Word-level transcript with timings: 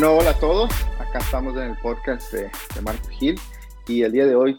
Bueno, 0.00 0.16
hola 0.16 0.30
a 0.30 0.40
todos. 0.40 0.70
Acá 0.98 1.18
estamos 1.18 1.54
en 1.58 1.72
el 1.72 1.76
podcast 1.76 2.32
de, 2.32 2.50
Marco 2.80 3.06
Gil 3.08 3.38
y 3.86 4.02
el 4.02 4.12
día 4.12 4.24
de 4.24 4.34
hoy 4.34 4.58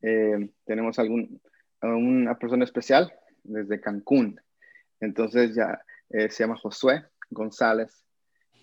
eh, 0.00 0.48
tenemos 0.64 1.00
algún, 1.00 1.42
a 1.80 1.88
una 1.88 2.38
persona 2.38 2.62
especial 2.62 3.12
desde 3.42 3.80
Cancún. 3.80 4.40
Entonces 5.00 5.56
ya 5.56 5.82
eh, 6.10 6.30
se 6.30 6.44
llama 6.44 6.56
Josué 6.56 7.04
González 7.30 8.04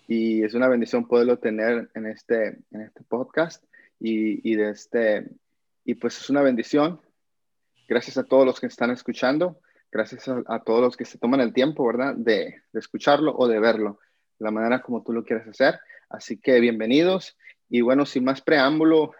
y 0.08 0.42
es 0.42 0.54
una 0.54 0.66
bendición 0.68 1.06
poderlo 1.06 1.38
tener 1.40 1.90
en 1.94 2.06
este, 2.06 2.56
en 2.70 2.80
este 2.80 3.02
podcast 3.02 3.62
y, 4.00 4.50
y, 4.50 4.56
de 4.56 4.70
este, 4.70 5.28
y 5.84 5.92
pues 5.96 6.18
es 6.18 6.30
una 6.30 6.40
bendición. 6.40 7.02
Gracias 7.86 8.16
a 8.16 8.24
todos 8.24 8.46
los 8.46 8.60
que 8.60 8.68
están 8.68 8.90
escuchando, 8.90 9.60
gracias 9.92 10.26
a, 10.26 10.60
todos 10.60 10.80
los 10.80 10.96
que 10.96 11.04
se 11.04 11.18
toman 11.18 11.42
el 11.42 11.52
tiempo, 11.52 11.86
¿verdad? 11.86 12.14
De, 12.14 12.62
de 12.72 12.80
escucharlo 12.80 13.36
o 13.36 13.46
de 13.46 13.60
verlo, 13.60 14.00
la 14.38 14.50
manera 14.50 14.80
como 14.80 15.02
tú 15.02 15.12
lo 15.12 15.22
quieres 15.22 15.46
hacer. 15.46 15.78
Así 16.14 16.38
que 16.38 16.60
bienvenidos. 16.60 17.36
Y 17.68 17.80
bueno, 17.80 18.06
sin 18.06 18.24
más 18.24 18.40
preámbulo, 18.40 19.12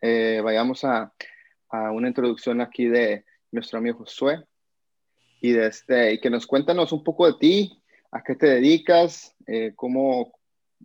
eh, 0.00 0.40
vayamos 0.44 0.84
a, 0.84 1.12
una 1.70 2.08
introducción 2.08 2.60
aquí 2.60 2.86
de 2.86 3.24
nuestro 3.50 3.78
amigo 3.78 3.98
Josué 3.98 4.44
y, 5.40 5.52
de 5.52 5.66
este, 5.66 6.14
y 6.14 6.20
que 6.20 6.30
nos 6.30 6.46
cuéntanos 6.46 6.92
un 6.92 7.02
poco 7.02 7.26
de 7.26 7.38
ti, 7.38 7.82
a 8.12 8.22
qué 8.22 8.36
te 8.36 8.46
dedicas, 8.46 9.34
eh, 9.46 9.72
cómo, 9.74 10.32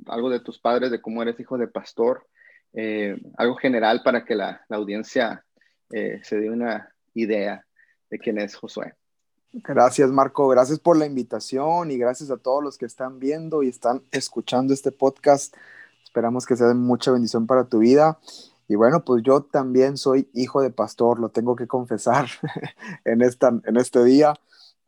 algo 0.07 0.29
de 0.31 0.39
tus 0.39 0.59
padres, 0.59 0.89
de 0.89 0.99
cómo 0.99 1.21
eres 1.21 1.39
hijo 1.39 1.57
de 1.57 1.67
pastor, 1.67 2.27
eh, 2.73 3.15
algo 3.37 3.55
general 3.55 4.01
para 4.03 4.25
que 4.25 4.33
la, 4.35 4.65
la 4.67 4.77
audiencia 4.77 5.45
se 5.89 6.39
dé 6.39 6.49
una 6.49 6.93
idea 7.13 7.65
de 8.09 8.17
quién 8.17 8.39
es 8.39 8.55
Josué. 8.55 8.93
Gracias, 9.53 10.09
Marco. 10.11 10.47
Gracias 10.47 10.79
por 10.79 10.95
la 10.95 11.05
invitación 11.05 11.91
y 11.91 11.97
gracias 11.97 12.31
a 12.31 12.37
todos 12.37 12.63
los 12.63 12.77
que 12.77 12.85
están 12.85 13.19
viendo 13.19 13.63
y 13.63 13.67
están 13.67 14.01
escuchando 14.11 14.73
este 14.73 14.93
podcast. 14.93 15.53
Esperamos 16.05 16.45
que 16.45 16.55
sea 16.55 16.67
de 16.67 16.73
mucha 16.73 17.11
bendición 17.11 17.47
para 17.47 17.65
tu 17.65 17.79
vida. 17.79 18.17
Y 18.69 18.75
bueno, 18.75 19.03
pues 19.03 19.23
yo 19.23 19.41
también 19.43 19.97
soy 19.97 20.29
hijo 20.33 20.61
de 20.61 20.69
pastor, 20.69 21.19
lo 21.19 21.29
tengo 21.29 21.57
que 21.57 21.67
confesar 21.67 22.27
en, 23.03 23.21
esta, 23.21 23.49
en 23.65 23.75
este 23.75 24.01
día. 24.05 24.35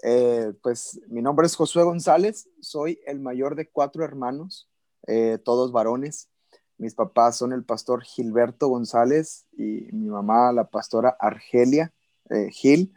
Eh, 0.01 0.53
pues 0.61 1.01
mi 1.07 1.21
nombre 1.21 1.45
es 1.45 1.55
Josué 1.55 1.83
González, 1.83 2.47
soy 2.61 2.99
el 3.05 3.19
mayor 3.19 3.55
de 3.55 3.69
cuatro 3.69 4.05
hermanos, 4.05 4.69
eh, 5.07 5.39
todos 5.43 5.73
varones. 5.73 6.29
Mis 6.77 6.95
papás 6.95 7.35
son 7.35 7.51
el 7.51 7.65
pastor 7.65 8.01
Gilberto 8.03 8.69
González 8.69 9.45
y 9.51 9.89
mi 9.91 10.07
mamá 10.07 10.53
la 10.53 10.69
pastora 10.69 11.17
Argelia 11.19 11.91
eh, 12.29 12.49
Gil. 12.49 12.93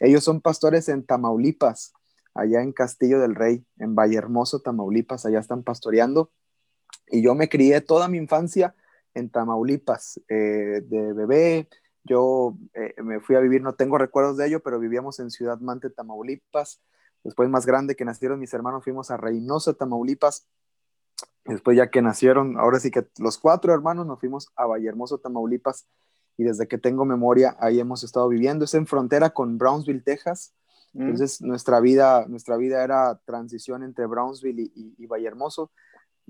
Ellos 0.00 0.24
son 0.24 0.40
pastores 0.40 0.88
en 0.88 1.04
Tamaulipas, 1.04 1.92
allá 2.34 2.62
en 2.62 2.72
Castillo 2.72 3.20
del 3.20 3.34
Rey, 3.34 3.64
en 3.78 3.94
Vallehermoso, 3.94 4.60
Tamaulipas, 4.60 5.26
allá 5.26 5.40
están 5.40 5.62
pastoreando. 5.62 6.30
Y 7.08 7.22
yo 7.22 7.34
me 7.34 7.48
crié 7.48 7.80
toda 7.80 8.08
mi 8.08 8.18
infancia 8.18 8.74
en 9.14 9.30
Tamaulipas, 9.30 10.20
eh, 10.28 10.82
de 10.84 11.12
bebé. 11.12 11.68
Yo 12.04 12.56
eh, 12.74 12.94
me 13.02 13.20
fui 13.20 13.36
a 13.36 13.40
vivir, 13.40 13.62
no 13.62 13.74
tengo 13.74 13.98
recuerdos 13.98 14.36
de 14.36 14.46
ello, 14.46 14.60
pero 14.62 14.78
vivíamos 14.78 15.18
en 15.18 15.30
Ciudad 15.30 15.58
Mante, 15.58 15.90
Tamaulipas. 15.90 16.80
Después, 17.24 17.48
más 17.48 17.66
grande 17.66 17.96
que 17.96 18.04
nacieron 18.04 18.38
mis 18.38 18.54
hermanos, 18.54 18.84
fuimos 18.84 19.10
a 19.10 19.16
Reynosa, 19.16 19.74
Tamaulipas. 19.74 20.46
Después, 21.44 21.76
ya 21.76 21.90
que 21.90 22.02
nacieron, 22.02 22.58
ahora 22.58 22.78
sí 22.78 22.90
que 22.90 23.06
los 23.18 23.38
cuatro 23.38 23.74
hermanos 23.74 24.06
nos 24.06 24.20
fuimos 24.20 24.48
a 24.54 24.66
Vallehermoso, 24.66 25.18
Tamaulipas 25.18 25.86
y 26.38 26.44
desde 26.44 26.68
que 26.68 26.78
tengo 26.78 27.04
memoria 27.04 27.56
ahí 27.58 27.80
hemos 27.80 28.04
estado 28.04 28.28
viviendo. 28.28 28.64
Es 28.64 28.72
en 28.74 28.86
frontera 28.86 29.30
con 29.30 29.58
Brownsville, 29.58 30.02
Texas. 30.02 30.54
Mm. 30.94 31.02
Entonces 31.02 31.42
nuestra 31.42 31.80
vida, 31.80 32.26
nuestra 32.28 32.56
vida 32.56 32.82
era 32.82 33.20
transición 33.26 33.82
entre 33.82 34.06
Brownsville 34.06 34.70
y, 34.74 34.94
y, 34.96 35.06
Vallehermoso. 35.06 35.72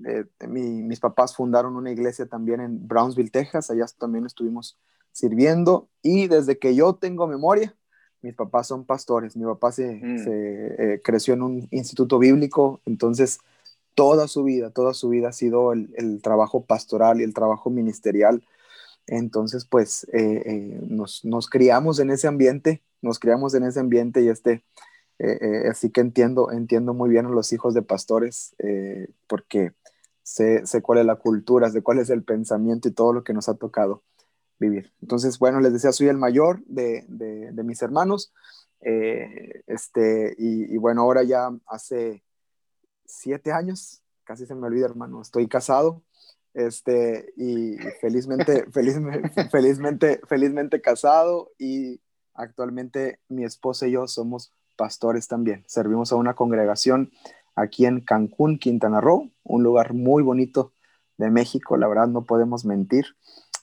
Eh, 0.06 0.24
mis 0.46 0.98
papás 0.98 1.36
fundaron 1.36 1.76
una 1.76 1.90
iglesia 1.90 2.26
también 2.26 2.60
en 2.60 2.88
Brownsville, 2.88 3.30
Texas. 3.30 3.70
Allá 3.70 3.84
también 3.98 4.24
estuvimos 4.24 4.78
sirviendo 5.12 5.88
y 6.00 6.26
desde 6.26 6.58
que 6.58 6.74
yo 6.74 6.94
tengo 6.94 7.26
memoria, 7.26 7.76
mis 8.22 8.34
papás 8.34 8.66
son 8.66 8.86
pastores. 8.86 9.36
Mi 9.36 9.44
papá 9.44 9.72
se, 9.72 10.00
mm. 10.02 10.24
se 10.24 10.94
eh, 10.94 11.00
creció 11.04 11.34
en 11.34 11.42
un 11.42 11.68
instituto 11.70 12.18
bíblico, 12.18 12.80
entonces 12.86 13.40
toda 13.94 14.26
su 14.26 14.42
vida, 14.44 14.70
toda 14.70 14.94
su 14.94 15.10
vida 15.10 15.28
ha 15.28 15.32
sido 15.32 15.74
el, 15.74 15.92
el 15.96 16.22
trabajo 16.22 16.64
pastoral 16.64 17.20
y 17.20 17.24
el 17.24 17.34
trabajo 17.34 17.68
ministerial 17.68 18.42
entonces, 19.08 19.64
pues 19.64 20.04
eh, 20.12 20.42
eh, 20.44 20.80
nos, 20.82 21.22
criamos 21.50 21.98
en 21.98 22.10
ese 22.10 22.28
ambiente, 22.28 22.82
nos 23.00 23.18
criamos 23.18 23.54
en 23.54 23.64
ese 23.64 23.80
ambiente 23.80 24.20
y 24.22 24.28
este, 24.28 24.64
eh, 25.18 25.66
así 25.70 25.90
que 25.90 26.02
entiendo, 26.02 26.52
entiendo 26.52 26.92
muy 26.94 27.08
bien 27.08 27.26
a 27.26 27.30
los 27.30 27.52
hijos 27.52 27.74
de 27.74 27.82
pastores 27.82 28.54
porque 29.26 29.72
sé, 30.22 30.62
cuál 30.82 31.00
es 31.00 31.06
la 31.06 31.16
cultura, 31.16 31.70
sé 31.70 31.82
cuál 31.82 31.98
es 31.98 32.10
el 32.10 32.22
pensamiento 32.22 32.88
y 32.88 32.92
todo 32.92 33.12
lo 33.12 33.24
que 33.24 33.32
nos 33.32 33.48
ha 33.48 33.54
tocado 33.54 34.04
vivir. 34.58 34.92
Entonces, 35.00 35.38
bueno, 35.38 35.60
les 35.60 35.72
decía, 35.72 35.92
soy 35.92 36.08
el 36.08 36.18
mayor 36.18 36.62
de, 36.66 37.06
mis 37.64 37.82
hermanos. 37.82 38.32
este, 38.80 40.34
y, 40.38 40.74
y, 40.74 40.76
bueno, 40.76 41.02
ahora 41.02 41.22
ya 41.22 41.50
hace 41.66 42.22
siete 43.06 43.52
años, 43.52 44.02
casi 44.24 44.44
se 44.44 44.54
me 44.54 44.66
olvida, 44.66 44.86
hermano, 44.86 45.22
estoy 45.22 45.48
casado. 45.48 46.02
Este, 46.54 47.32
y 47.36 47.76
felizmente, 48.00 48.66
felizmente, 48.72 49.48
felizmente, 49.50 50.20
felizmente 50.26 50.80
casado 50.80 51.52
y 51.58 52.00
actualmente 52.34 53.20
mi 53.28 53.44
esposa 53.44 53.86
y 53.86 53.92
yo 53.92 54.06
somos 54.06 54.52
pastores 54.76 55.28
también. 55.28 55.64
Servimos 55.66 56.12
a 56.12 56.16
una 56.16 56.34
congregación 56.34 57.10
aquí 57.54 57.86
en 57.86 58.00
Cancún, 58.00 58.58
Quintana 58.58 59.00
Roo, 59.00 59.30
un 59.42 59.62
lugar 59.62 59.92
muy 59.92 60.22
bonito 60.22 60.72
de 61.16 61.30
México, 61.30 61.76
la 61.76 61.88
verdad 61.88 62.08
no 62.08 62.24
podemos 62.24 62.64
mentir. 62.64 63.06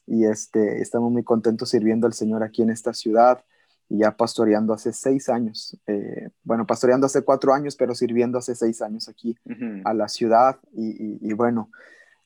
Y 0.05 0.25
este, 0.25 0.81
estamos 0.81 1.11
muy 1.11 1.23
contentos 1.23 1.69
sirviendo 1.69 2.05
al 2.05 2.13
Señor 2.13 2.43
aquí 2.43 2.61
en 2.61 2.69
esta 2.69 2.93
ciudad 2.93 3.43
y 3.89 3.99
ya 3.99 4.15
pastoreando 4.15 4.73
hace 4.73 4.93
seis 4.93 5.29
años. 5.29 5.79
Eh, 5.87 6.29
bueno, 6.43 6.67
pastoreando 6.67 7.07
hace 7.07 7.23
cuatro 7.23 7.53
años, 7.53 7.75
pero 7.75 7.95
sirviendo 7.95 8.37
hace 8.37 8.53
seis 8.53 8.81
años 8.81 9.09
aquí 9.09 9.37
a 9.83 9.93
la 9.93 10.07
ciudad. 10.07 10.59
y 10.73 11.33
bueno, 11.33 11.71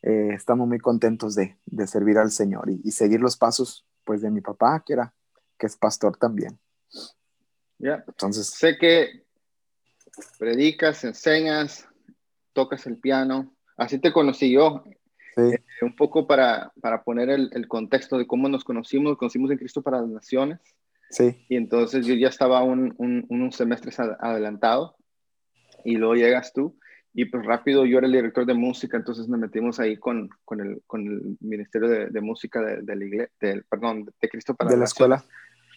eh, 0.02 0.30
estamos 0.34 0.68
muy 0.68 0.80
contentos 0.80 1.36
de, 1.36 1.58
servir 1.88 2.18
al 2.18 2.32
Señor 2.32 2.70
y, 2.70 2.92
seguir 2.92 3.20
los 3.20 3.38
pasos 3.38 3.86
pues 4.06 4.22
de 4.22 4.32
mi 4.32 4.42
papá, 4.42 4.84
que 4.86 4.94
era, 4.94 5.14
que 5.58 5.68
es 5.68 5.76
pastor 5.76 6.18
también. 6.18 6.58
Ya, 7.78 8.04
entonces 8.08 8.48
sé 8.48 8.78
que 8.78 9.26
predicas, 10.38 11.04
enseñas, 11.04 11.88
tocas 12.54 12.86
el 12.88 12.98
piano, 12.98 13.54
así 13.78 14.00
te 14.00 14.14
conocí 14.14 14.52
yo. 14.52 14.84
Eh, 15.38 15.60
un 15.82 15.96
poco 15.96 16.28
para, 16.28 16.74
poner 17.06 17.30
el, 17.30 17.68
contexto 17.68 18.18
de 18.18 18.28
cómo 18.28 18.50
nos 18.50 18.64
conocimos, 18.64 19.12
nos 19.12 19.18
conocimos 19.18 19.52
en 19.52 19.58
Cristo 19.58 19.82
para 19.82 20.02
las 20.02 20.10
Naciones. 20.10 20.60
Sí. 21.12 21.46
Y 21.48 21.56
entonces 21.56 22.06
yo 22.06 22.14
ya 22.16 22.28
estaba 22.28 22.62
un, 22.64 22.94
un, 22.98 23.26
unos 23.30 23.56
semestres 23.56 24.00
adelantado 24.00 24.98
y 25.86 25.96
luego 25.96 26.16
llegas 26.16 26.52
tú 26.54 26.78
y 27.14 27.26
pues 27.26 27.46
rápido 27.46 27.86
yo 27.86 27.98
era 27.98 28.08
el 28.08 28.14
director 28.14 28.46
de 28.46 28.54
música, 28.54 28.98
entonces 28.98 29.28
nos 29.28 29.40
metimos 29.40 29.80
ahí 29.80 29.98
con, 29.98 30.30
con, 30.46 30.62
el, 30.62 30.82
con 30.86 31.08
el 31.08 31.38
Ministerio 31.40 31.90
de, 31.90 32.22
Música 32.22 32.62
de, 32.62 32.96
la 32.96 33.06
iglesia, 33.06 33.32
del, 33.42 33.64
perdón, 33.64 34.06
de 34.22 34.30
Cristo 34.30 34.54
para 34.54 34.72
de 34.72 34.78
la 34.78 34.86
escuela. 34.86 35.26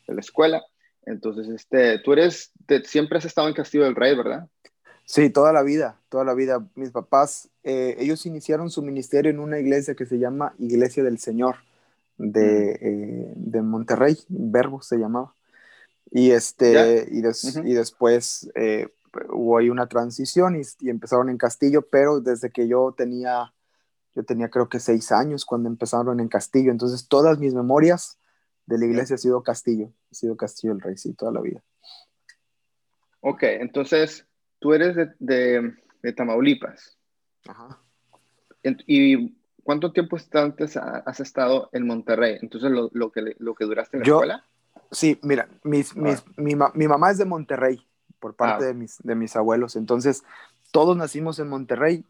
De 0.07 0.15
la 0.15 0.21
escuela. 0.21 0.63
Entonces, 1.05 1.49
este, 1.49 1.99
tú 2.01 2.13
eres, 2.13 2.53
siempre 2.85 3.19
has 3.19 3.25
estado 3.25 3.49
en 3.49 3.55
Castillo 3.55 3.85
del 3.85 3.97
Rey, 3.97 4.17
¿verdad? 4.17 4.47
Sí, 5.05 5.31
toda 5.31 5.53
la 5.53 5.63
vida, 5.63 6.01
toda 6.09 6.25
la 6.25 6.35
vida. 6.35 6.65
Mis 6.75 6.91
papás, 6.91 7.49
eh, 7.65 7.97
ellos 7.99 8.25
iniciaron 8.25 8.71
su 8.71 8.83
ministerio 8.83 9.31
en 9.31 9.41
una 9.41 9.59
iglesia 9.59 9.95
que 9.95 10.07
se 10.07 10.19
llama 10.19 10.55
Iglesia 10.59 11.03
del 11.03 11.19
Señor 11.19 11.57
de, 12.19 12.73
eh, 12.73 13.33
de 13.35 13.63
Monterrey, 13.63 14.17
Verbo 14.29 14.81
se 14.83 14.99
llamaba. 14.99 15.35
Y, 16.11 16.31
este, 16.31 17.09
y, 17.11 17.19
y, 17.21 17.75
después 17.75 18.51
eh, 18.55 18.89
hubo 19.31 19.59
ahí 19.59 19.71
una 19.71 19.87
transición 19.87 20.57
y, 20.57 20.89
empezaron 20.89 21.29
en 21.29 21.39
Castillo, 21.39 21.83
pero 21.91 22.21
desde 22.21 22.51
que 22.51 22.69
yo 22.69 22.95
tenía, 22.97 23.53
yo 24.15 24.25
tenía 24.25 24.49
creo 24.49 24.69
que 24.69 24.81
seis 24.81 25.13
años 25.13 25.45
cuando 25.45 25.69
empezaron 25.69 26.21
en 26.21 26.29
Castillo, 26.29 26.71
entonces 26.71 27.09
todas 27.09 27.39
mis 27.39 27.55
memorias 27.55 28.19
de 28.67 28.79
la 28.79 28.87
iglesia 28.87 29.15
ha 29.15 29.19
sido 29.19 29.43
Castillo, 29.43 29.93
ha 30.11 30.15
sido 30.15 30.37
Castillo 30.37 30.73
el 30.73 30.81
Rey, 30.81 30.97
sí, 30.97 31.15
toda 31.15 31.33
la 31.33 31.41
vida. 31.41 31.63
Ok, 33.21 33.43
entonces 33.45 34.27
tú 34.59 34.75
eres 34.75 34.97
de, 35.19 35.75
de, 36.03 36.13
Tamaulipas. 36.13 36.97
Ajá. 37.47 37.79
¿Y 38.87 39.37
cuánto 39.63 39.93
tiempo 39.93 40.17
antes 40.35 40.77
has 40.77 41.21
estado 41.21 41.69
en 41.73 41.87
Monterrey? 41.87 42.39
Entonces, 42.41 42.71
lo, 42.71 42.91
lo, 42.93 43.11
que, 43.11 43.37
lo 43.39 43.55
que 43.55 43.65
duraste 43.65 43.97
en 43.97 44.03
la 44.03 44.09
escuela. 44.09 44.45
Sí, 44.91 45.19
mira, 45.23 45.49
mis, 45.65 45.97
mis, 45.97 46.23
mi, 46.37 46.55
mi, 46.75 46.89
mamá 46.89 47.11
es 47.11 47.19
de 47.19 47.25
Monterrey, 47.25 47.87
por 48.23 48.35
parte 48.37 48.65
de, 48.65 48.73
mis, 48.73 48.99
de 49.03 49.17
mis 49.17 49.35
abuelos. 49.35 49.75
Entonces, 49.75 50.23
todos 50.71 50.97
nacimos 50.97 51.41
en 51.41 51.49
Monterrey, 51.49 52.05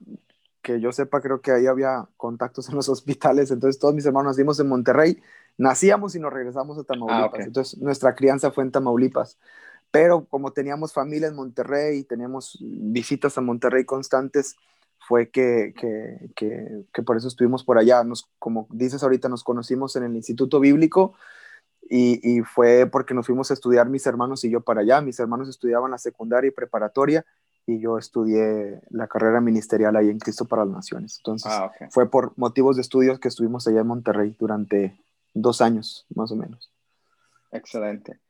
que 0.61 0.79
yo 0.79 0.93
sepa, 0.93 1.23
creo 1.23 1.41
que 1.41 1.53
ahí 1.53 1.67
había 1.67 2.07
contactos 2.19 2.69
en 2.69 2.77
los 2.77 2.89
hospitales, 2.91 3.51
entonces 3.51 3.81
todos 3.81 3.95
mis 3.95 4.05
hermanos 4.05 4.33
nacimos 4.33 4.61
en 4.61 4.69
Monterrey, 4.69 5.21
nacíamos 5.57 6.15
y 6.15 6.21
nos 6.21 6.33
regresamos 6.33 6.79
a 6.79 6.85
Tamaulipas, 6.85 7.41
ah, 7.41 7.45
entonces 7.45 7.81
nuestra 7.81 8.15
crianza 8.15 8.51
fue 8.51 8.63
en 8.63 8.71
Tamaulipas, 8.71 9.39
pero 9.91 10.27
como 10.27 10.53
teníamos 10.53 10.93
familia 10.93 11.29
en 11.29 11.35
Monterrey, 11.35 12.05
teníamos 12.05 12.59
visitas 12.61 13.39
a 13.39 13.41
Monterrey 13.41 13.85
constantes, 13.87 14.57
fue 15.09 15.31
que, 15.31 15.75
que, 15.77 16.31
que, 16.37 16.85
que, 16.93 17.03
por 17.03 17.17
eso 17.17 17.27
estuvimos 17.27 17.65
por 17.65 17.77
allá. 17.77 18.05
Nos, 18.05 18.31
como 18.39 18.69
dices 18.71 19.03
ahorita, 19.03 19.29
nos 19.29 19.43
conocimos 19.43 19.97
en 19.97 20.05
el 20.05 20.15
Instituto 20.15 20.61
Bíblico 20.61 21.15
y, 21.95 22.21
y, 22.23 22.41
fue 22.41 22.87
porque 22.87 23.13
nos 23.13 23.27
fuimos 23.27 23.51
a 23.51 23.55
estudiar 23.55 23.87
mis 23.91 24.07
hermanos 24.07 24.45
y 24.45 24.51
yo 24.51 24.63
para 24.63 24.81
allá. 24.81 25.03
Mis 25.03 25.21
hermanos 25.21 25.51
estudiaban 25.51 25.91
la 25.91 25.99
secundaria 25.99 26.49
y 26.49 26.51
preparatoria 26.51 27.27
y 27.67 27.81
yo 27.81 27.99
estudié 27.99 28.81
la 28.89 29.07
carrera 29.09 29.43
ministerial 29.43 29.95
ahí 29.97 30.09
en 30.09 30.19
Cristo 30.19 30.47
para 30.47 30.65
las 30.65 30.75
Naciones. 30.75 31.19
Entonces, 31.19 31.53
ah, 31.53 31.67
okay. 31.67 31.89
fue 31.91 32.11
por 32.11 32.33
motivos 32.37 32.77
de 32.77 32.83
estudios 32.83 33.21
que 33.21 33.29
estuvimos 33.29 33.67
allá 33.67 33.81
en 33.81 33.87
Monterrey 33.89 34.35
durante 34.39 34.97
dos 35.35 35.61
años, 35.61 36.07
más 36.15 36.33
o 36.33 36.37
menos. 36.37 36.73
Excelente. 37.51 38.21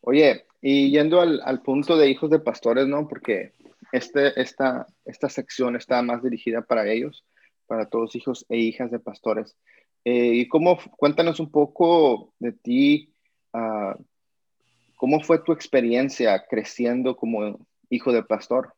Oye, 0.00 0.46
y 0.62 0.92
yendo 0.92 1.20
al, 1.20 1.40
al 1.44 1.60
punto 1.62 1.96
de 1.96 2.08
hijos 2.08 2.30
de 2.30 2.38
pastores, 2.38 2.86
¿no? 2.86 3.08
Porque 3.08 3.52
este, 3.90 4.40
esta, 4.40 4.86
esta 5.04 5.28
sección 5.28 5.74
está 5.74 6.00
más 6.02 6.22
dirigida 6.22 6.62
para 6.62 6.86
ellos, 6.86 7.24
para 7.66 7.88
todos 7.88 8.14
hijos 8.14 8.46
e 8.48 8.58
hijas 8.58 8.90
de 8.92 9.00
pastores. 9.00 9.56
Eh, 10.04 10.32
y 10.34 10.48
cómo, 10.48 10.78
cuéntanos 10.96 11.40
un 11.40 11.50
poco 11.50 12.32
de 12.38 12.52
ti, 12.52 13.14
uh, 13.52 14.00
cómo 14.96 15.20
fue 15.20 15.38
tu 15.38 15.52
experiencia 15.52 16.44
creciendo 16.48 17.16
como 17.16 17.58
hijo 17.90 18.12
de 18.12 18.22
pastor. 18.22 18.74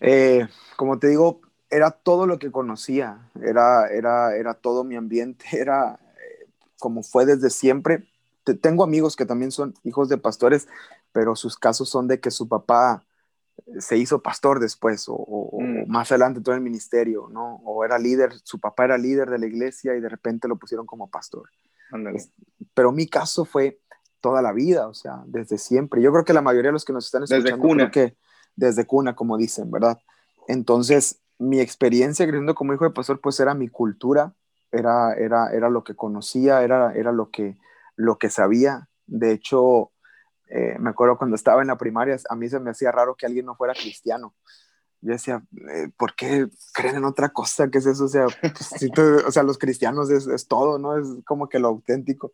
Eh, 0.00 0.46
como 0.76 0.98
te 0.98 1.08
digo, 1.08 1.40
era 1.70 1.90
todo 1.90 2.26
lo 2.26 2.38
que 2.38 2.50
conocía, 2.50 3.30
era, 3.40 3.86
era, 3.88 4.36
era 4.36 4.54
todo 4.54 4.84
mi 4.84 4.96
ambiente, 4.96 5.46
era 5.52 5.98
eh, 6.16 6.46
como 6.78 7.02
fue 7.02 7.24
desde 7.24 7.50
siempre. 7.50 8.04
tengo 8.60 8.84
amigos 8.84 9.16
que 9.16 9.26
también 9.26 9.52
son 9.52 9.74
hijos 9.84 10.08
de 10.08 10.18
pastores, 10.18 10.68
pero 11.12 11.36
sus 11.36 11.56
casos 11.56 11.88
son 11.88 12.08
de 12.08 12.20
que 12.20 12.30
su 12.30 12.48
papá 12.48 13.04
se 13.78 13.96
hizo 13.96 14.22
pastor 14.22 14.60
después 14.60 15.04
o, 15.08 15.50
mm. 15.58 15.90
más 15.90 16.10
adelante 16.12 16.40
todo 16.40 16.54
el 16.54 16.60
ministerio, 16.60 17.28
¿no? 17.30 17.56
O 17.64 17.84
era 17.84 17.98
líder, 17.98 18.32
su 18.44 18.58
papá 18.58 18.84
era 18.84 18.98
líder 18.98 19.30
de 19.30 19.38
la 19.38 19.46
iglesia 19.46 19.94
y 19.94 20.00
de 20.00 20.08
repente 20.08 20.48
lo 20.48 20.56
pusieron 20.56 20.86
como 20.86 21.10
pastor. 21.10 21.48
Pero 22.74 22.92
mi 22.92 23.06
caso 23.06 23.44
fue 23.44 23.80
toda 24.20 24.40
la 24.40 24.52
vida, 24.52 24.88
o 24.88 24.94
sea, 24.94 25.22
desde 25.26 25.58
siempre. 25.58 26.00
Yo 26.00 26.10
creo 26.12 26.24
que 26.24 26.32
la 26.32 26.40
mayoría 26.40 26.68
de 26.68 26.74
los 26.74 26.84
que 26.84 26.92
nos 26.92 27.06
están 27.06 27.24
escuchando, 27.24 27.50
desde 27.50 27.58
cuna. 27.60 27.90
que 27.90 28.16
desde 28.56 28.86
cuna, 28.86 29.14
como 29.14 29.36
dicen, 29.36 29.70
¿verdad? 29.70 29.98
Entonces, 30.48 31.20
mi 31.38 31.60
experiencia 31.60 32.26
creciendo 32.26 32.54
como 32.54 32.72
hijo 32.72 32.84
de 32.84 32.90
pastor, 32.90 33.20
pues 33.20 33.38
era 33.40 33.54
mi 33.54 33.68
cultura, 33.68 34.34
era, 34.70 35.14
era, 35.14 35.52
era 35.52 35.68
lo 35.68 35.84
que 35.84 35.94
conocía, 35.94 36.62
era, 36.62 36.94
era 36.94 37.12
lo, 37.12 37.30
que, 37.30 37.58
lo 37.96 38.16
que 38.16 38.30
sabía. 38.30 38.88
De 39.06 39.32
hecho, 39.32 39.90
eh, 40.54 40.76
me 40.78 40.90
acuerdo 40.90 41.16
cuando 41.16 41.34
estaba 41.34 41.62
en 41.62 41.68
la 41.68 41.78
primaria, 41.78 42.16
a 42.28 42.36
mí 42.36 42.48
se 42.48 42.60
me 42.60 42.70
hacía 42.70 42.92
raro 42.92 43.14
que 43.14 43.24
alguien 43.24 43.46
no 43.46 43.56
fuera 43.56 43.72
cristiano. 43.72 44.34
Yo 45.00 45.12
decía, 45.12 45.42
eh, 45.74 45.88
¿por 45.96 46.14
qué 46.14 46.48
creen 46.74 46.96
en 46.96 47.04
otra 47.04 47.30
cosa? 47.30 47.70
¿Qué 47.70 47.78
es 47.78 47.86
eso? 47.86 48.04
O 48.04 48.08
sea, 48.08 48.26
pues, 48.40 49.24
o 49.26 49.30
sea 49.32 49.42
los 49.42 49.56
cristianos 49.56 50.10
es, 50.10 50.26
es, 50.26 50.46
todo, 50.46 50.78
¿no? 50.78 50.98
Es 50.98 51.06
como 51.24 51.48
que 51.48 51.58
lo 51.58 51.68
auténtico. 51.68 52.32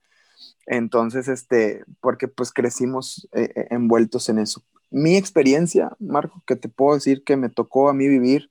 Entonces, 0.66 1.28
este, 1.28 1.84
porque 2.00 2.28
pues 2.28 2.52
crecimos 2.52 3.28
eh, 3.32 3.68
envueltos 3.70 4.28
en 4.28 4.40
eso. 4.40 4.62
Mi 4.90 5.16
experiencia, 5.16 5.96
Marco, 6.00 6.42
que 6.46 6.56
te 6.56 6.68
puedo 6.68 6.94
decir 6.94 7.22
que 7.24 7.36
me 7.36 7.48
tocó 7.48 7.88
a 7.88 7.94
mí 7.94 8.08
vivir, 8.08 8.50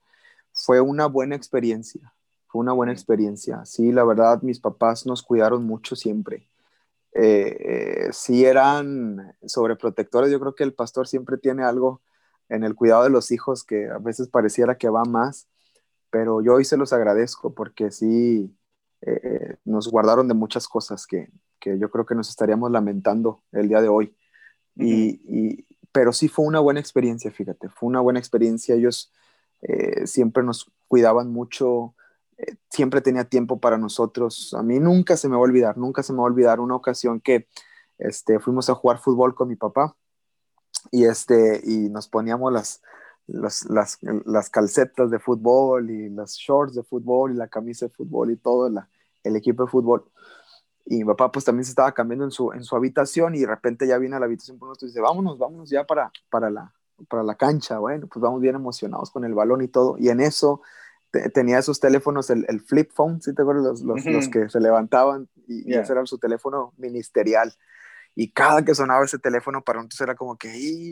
fue 0.53 0.79
una 0.81 1.07
buena 1.07 1.35
experiencia. 1.35 2.13
Fue 2.47 2.61
una 2.61 2.71
buena 2.71 2.93
experiencia. 2.93 3.65
Sí, 3.65 3.91
la 3.91 4.05
verdad, 4.05 4.41
mis 4.41 4.59
papás 4.59 5.05
nos 5.05 5.21
cuidaron 5.21 5.65
mucho 5.65 5.95
siempre 5.95 6.47
eh, 7.17 8.09
si 8.11 8.45
eran 8.45 9.35
sobreprotectores. 9.45 10.31
Yo 10.31 10.39
creo 10.39 10.55
que 10.55 10.63
el 10.63 10.73
pastor 10.73 11.07
siempre 11.07 11.37
tiene 11.37 11.63
algo 11.63 12.01
en 12.49 12.63
el 12.63 12.75
cuidado 12.75 13.03
de 13.03 13.09
los 13.09 13.31
hijos 13.31 13.63
que 13.63 13.87
a 13.89 13.97
veces 13.97 14.27
pareciera 14.27 14.77
que 14.77 14.89
va 14.89 15.03
más, 15.03 15.47
pero 16.09 16.41
yo 16.41 16.55
hoy 16.55 16.65
se 16.65 16.77
los 16.77 16.93
agradezco 16.93 17.53
porque 17.53 17.91
sí 17.91 18.55
eh, 19.01 19.57
nos 19.65 19.89
guardaron 19.89 20.27
de 20.27 20.33
muchas 20.33 20.67
cosas 20.67 21.05
que, 21.05 21.29
que, 21.59 21.77
yo 21.77 21.89
creo 21.91 22.05
que 22.05 22.15
nos 22.15 22.29
estaríamos 22.29 22.71
lamentando 22.71 23.43
el 23.51 23.67
día 23.67 23.81
de 23.81 23.89
hoy. 23.89 24.15
y, 24.75 25.19
y, 25.27 25.65
pero 25.91 26.13
sí 26.13 26.27
fue 26.27 26.45
una 26.45 26.59
buena 26.59 26.79
experiencia, 26.79 27.31
fíjate, 27.31 27.69
fue 27.69 27.89
una 27.89 28.01
buena 28.01 28.19
experiencia. 28.19 28.75
Ellos 28.75 29.11
eh, 29.61 30.05
siempre 30.05 30.43
nos 30.43 30.71
cuidaban 30.87 31.31
mucho, 31.31 31.95
siempre 32.69 33.01
tenía 33.01 33.23
tiempo 33.25 33.59
para 33.59 33.77
nosotros. 33.77 34.53
A 34.53 34.63
mí 34.63 34.79
nunca 34.79 35.17
se 35.17 35.27
me 35.27 35.35
va 35.35 35.41
a 35.41 35.43
olvidar, 35.43 35.77
nunca 35.77 36.03
se 36.03 36.13
me 36.13 36.17
va 36.19 36.25
a 36.25 36.27
olvidar 36.27 36.59
una 36.59 36.75
ocasión 36.75 37.19
que 37.19 37.47
este, 37.97 38.39
fuimos 38.39 38.69
a 38.69 38.75
jugar 38.75 38.99
fútbol 38.99 39.33
con 39.33 39.47
mi 39.47 39.55
papá 39.55 39.95
y, 40.91 41.05
este, 41.05 41.61
y 41.63 41.89
nos 41.89 42.07
poníamos 42.07 42.53
las, 42.53 42.81
las, 43.25 43.65
las, 43.69 43.97
las 44.25 44.49
calcetas 44.49 45.09
de 45.09 45.19
fútbol 45.19 45.89
y 45.89 46.09
las 46.09 46.35
shorts 46.35 46.75
de 46.75 46.83
fútbol 46.83 47.33
y 47.33 47.35
la 47.35 47.47
camisa 47.47 47.87
de 47.87 47.91
fútbol 47.91 48.31
y 48.31 48.37
todo 48.37 48.67
el 49.23 49.35
equipo 49.35 49.63
de 49.63 49.71
fútbol. 49.71 50.05
Y 50.85 50.99
mi 50.99 51.05
papá 51.05 51.31
pues 51.31 51.43
también 51.43 51.65
se 51.65 51.71
estaba 51.71 51.91
cambiando 51.91 52.23
en 52.23 52.31
su, 52.31 52.53
en 52.53 52.63
su 52.63 52.75
habitación 52.75 53.35
y 53.35 53.39
de 53.39 53.47
repente 53.47 53.85
ya 53.85 53.97
viene 53.97 54.15
a 54.15 54.19
la 54.19 54.25
habitación 54.25 54.57
por 54.57 54.69
nosotros 54.69 54.89
y 54.89 54.93
dice, 54.93 55.01
vámonos, 55.01 55.37
vámonos 55.37 55.69
ya 55.69 55.85
para, 55.85 56.11
para, 56.29 56.49
la, 56.49 56.73
para 57.09 57.23
la 57.23 57.35
cancha. 57.35 57.79
Bueno, 57.79 58.07
pues 58.07 58.21
vamos 58.21 58.39
bien 58.39 58.55
emocionados 58.55 59.11
con 59.11 59.25
el 59.25 59.33
balón 59.33 59.61
y 59.61 59.67
todo. 59.67 59.97
Y 59.97 60.07
en 60.07 60.21
eso 60.21 60.61
tenía 61.33 61.59
esos 61.59 61.79
teléfonos, 61.79 62.29
el, 62.29 62.45
el, 62.47 62.61
flip 62.61 62.91
phone, 62.93 63.21
¿sí 63.21 63.33
te 63.33 63.41
acuerdas? 63.41 63.81
Los, 63.81 64.05
los, 64.05 64.29
que 64.29 64.49
se 64.49 64.59
levantaban 64.59 65.29
y, 65.47 65.73
ese 65.73 65.93
era 65.93 66.05
su 66.05 66.17
teléfono 66.17 66.73
ministerial. 66.77 67.53
Y 68.15 68.31
cada 68.31 68.65
que 68.65 68.75
sonaba 68.75 69.05
ese 69.05 69.19
teléfono 69.19 69.63
para 69.63 69.79
nosotros 69.79 70.01
era 70.01 70.15
como 70.15 70.37
que, 70.37 70.49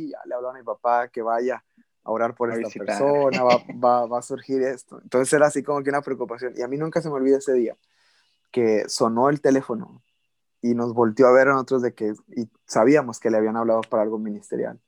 ya 0.10 0.20
le 0.26 0.36
hablaba 0.36 0.54
a 0.54 0.58
mi 0.58 0.64
papá 0.64 1.08
que 1.10 1.22
vaya 1.22 1.64
a 2.04 2.12
orar 2.12 2.36
por 2.36 2.52
esta 2.52 2.70
persona, 2.70 3.44
va, 3.44 3.58
va, 3.84 4.06
va, 4.06 4.20
a 4.20 4.22
surgir 4.22 4.62
esto. 4.62 5.00
Entonces 5.02 5.34
era 5.34 5.48
así 5.48 5.64
como 5.64 5.84
que 5.84 5.90
una 5.90 6.02
preocupación. 6.02 6.54
Y 6.56 6.62
a 6.62 6.68
mí 6.68 6.78
nunca 6.78 7.02
se 7.02 7.10
me 7.10 7.16
olvida 7.16 7.38
ese 7.38 7.54
día 7.54 7.76
que 8.52 8.88
sonó 8.88 9.30
el 9.30 9.42
teléfono 9.42 10.02
y 10.62 10.76
nos 10.76 10.94
volteó 10.94 11.28
a 11.28 11.32
ver 11.34 11.50
a 11.50 11.54
nosotros 11.54 11.82
de 11.82 11.94
que, 11.94 12.14
y 12.36 12.50
sabíamos 12.66 13.20
que 13.20 13.30
le 13.30 13.38
habían 13.38 13.58
hablado 13.58 13.82
para 13.82 14.04
algo 14.04 14.18
ministerial. 14.18 14.80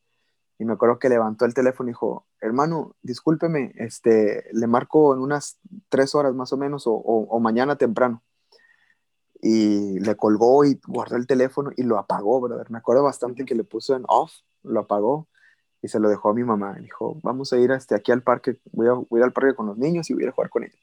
Y 0.60 0.66
me 0.66 0.74
acuerdo 0.74 0.98
que 0.98 1.10
levantó 1.10 1.46
el 1.46 1.54
teléfono 1.54 1.90
y 1.90 1.92
dijo, 1.92 2.26
hermano, 2.42 2.96
discúlpeme, 3.04 3.74
este, 3.76 4.46
le 4.54 4.68
marco 4.68 5.14
en 5.14 5.20
unas 5.20 5.60
tres 5.90 6.16
horas 6.16 6.34
más 6.34 6.52
o 6.52 6.58
menos 6.58 6.88
o, 6.88 6.94
o, 6.94 7.40
mañana 7.40 7.76
temprano. 7.76 8.24
Y 9.40 10.00
le 10.00 10.16
colgó 10.16 10.66
y 10.66 10.80
guardó 10.88 11.16
el 11.16 11.28
teléfono 11.28 11.70
y 11.78 11.84
lo 11.84 12.00
apagó, 12.00 12.42
brother. 12.42 12.72
Me 12.72 12.80
acuerdo 12.80 13.04
bastante 13.04 13.46
que 13.46 13.54
le 13.54 13.64
puso 13.64 13.96
en 13.96 14.04
off, 14.08 14.34
lo 14.64 14.80
apagó 14.80 15.28
y 15.82 15.90
se 15.90 16.00
lo 16.00 16.10
dejó 16.10 16.30
a 16.30 16.34
mi 16.34 16.44
mamá. 16.44 16.76
dijo, 16.80 17.20
vamos 17.22 17.54
a 17.54 17.58
ir 17.58 17.70
este, 17.72 17.94
aquí 17.94 18.12
al 18.12 18.24
parque, 18.24 18.58
voy 18.72 18.88
a, 18.88 18.94
voy 18.94 19.22
al 19.22 19.34
parque 19.34 19.54
con 19.54 19.68
los 19.68 19.78
niños 19.78 20.10
y 20.10 20.16
voy 20.16 20.26
a 20.26 20.32
jugar 20.32 20.50
con 20.50 20.64
ellos. 20.64 20.80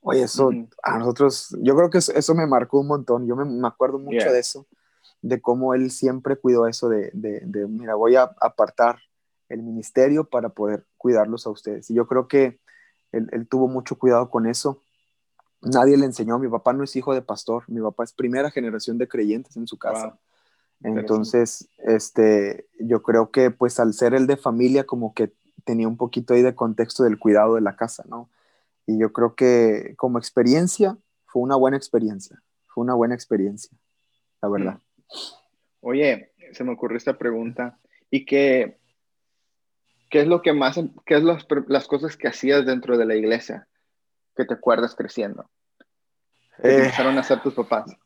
Oye, 0.00 0.22
eso 0.22 0.50
a 0.82 0.98
nosotros, 0.98 1.56
yo 1.62 1.74
creo 1.74 1.88
que 1.88 1.98
eso, 1.98 2.34
me 2.34 2.46
marcó 2.46 2.80
un 2.80 2.88
montón. 2.88 3.26
Yo 3.26 3.36
me, 3.36 3.44
me 3.46 3.66
acuerdo 3.66 3.98
mucho 3.98 4.30
de 4.30 4.38
eso, 4.38 4.66
de 5.24 5.40
cómo 5.40 5.72
él 5.72 5.90
siempre 5.90 6.36
cuidó 6.36 6.66
eso 6.68 6.90
de, 6.90 7.10
de, 7.14 7.40
de 7.40 7.66
mira, 7.66 7.94
voy 7.94 8.14
a 8.14 8.24
apartar 8.42 8.98
el 9.48 9.62
ministerio 9.62 10.24
para 10.24 10.50
poder 10.50 10.84
cuidarlos 10.98 11.46
a 11.46 11.50
ustedes. 11.50 11.90
Y 11.90 11.94
yo 11.94 12.06
creo 12.06 12.28
que 12.28 12.60
él, 13.10 13.48
tuvo 13.48 13.66
mucho 13.66 13.96
cuidado 13.96 14.28
con 14.28 14.46
eso. 14.46 14.82
Nadie 15.62 15.96
le 15.96 16.04
enseñó, 16.04 16.38
mi 16.38 16.48
papá 16.48 16.74
no 16.74 16.84
es 16.84 16.94
hijo 16.94 17.14
de 17.14 17.22
pastor, 17.22 17.64
mi 17.68 17.80
papá 17.80 18.04
es 18.04 18.12
primera 18.12 18.50
generación 18.50 18.98
de 18.98 19.08
creyentes 19.08 19.56
en 19.56 19.66
su 19.66 19.78
casa. 19.78 20.18
Entonces, 20.82 21.70
este, 21.78 22.68
yo 22.78 23.02
creo 23.02 23.30
que 23.30 23.50
pues 23.50 23.80
al 23.80 23.94
ser 23.94 24.12
el 24.12 24.26
de 24.26 24.36
familia 24.36 24.84
como 24.84 25.14
que 25.14 25.32
tenía 25.64 25.88
un 25.88 25.96
poquito 25.96 26.34
ahí 26.34 26.42
de 26.42 26.54
contexto 26.54 27.02
del 27.02 27.18
cuidado 27.18 27.54
de 27.54 27.62
la 27.62 27.76
casa, 27.76 28.04
¿no? 28.08 28.28
Y 28.86 28.98
yo 28.98 29.10
creo 29.14 29.34
que 29.34 29.94
como 29.96 30.18
experiencia 30.18 30.98
fue 31.24 31.40
una 31.40 31.56
buena 31.56 31.78
experiencia, 31.78 32.42
fue 32.66 32.84
una 32.84 32.92
buena 32.92 33.14
experiencia, 33.14 33.74
la 34.42 34.50
verdad. 34.50 34.80
Oye, 35.80 36.32
se 36.52 36.64
me 36.64 36.72
ocurrió 36.72 36.96
esta 36.96 37.18
pregunta 37.18 37.78
y 38.10 38.24
que 38.24 38.78
¿Qué 40.14 40.20
es 40.20 40.28
lo 40.28 40.42
que 40.42 40.52
más, 40.52 40.78
qué 41.06 41.16
es 41.16 41.24
las, 41.24 41.44
las 41.66 41.88
cosas 41.88 42.16
que 42.16 42.28
hacías 42.28 42.64
dentro 42.64 42.96
de 42.96 43.04
la 43.04 43.16
iglesia 43.16 43.66
que 44.36 44.44
te 44.44 44.54
acuerdas 44.54 44.94
creciendo? 44.94 45.50
¿Qué 46.62 46.68
eh, 46.68 46.78
empezaron 46.84 47.16
a 47.18 47.22
hacer 47.22 47.42
tus 47.42 47.52
papás? 47.52 47.96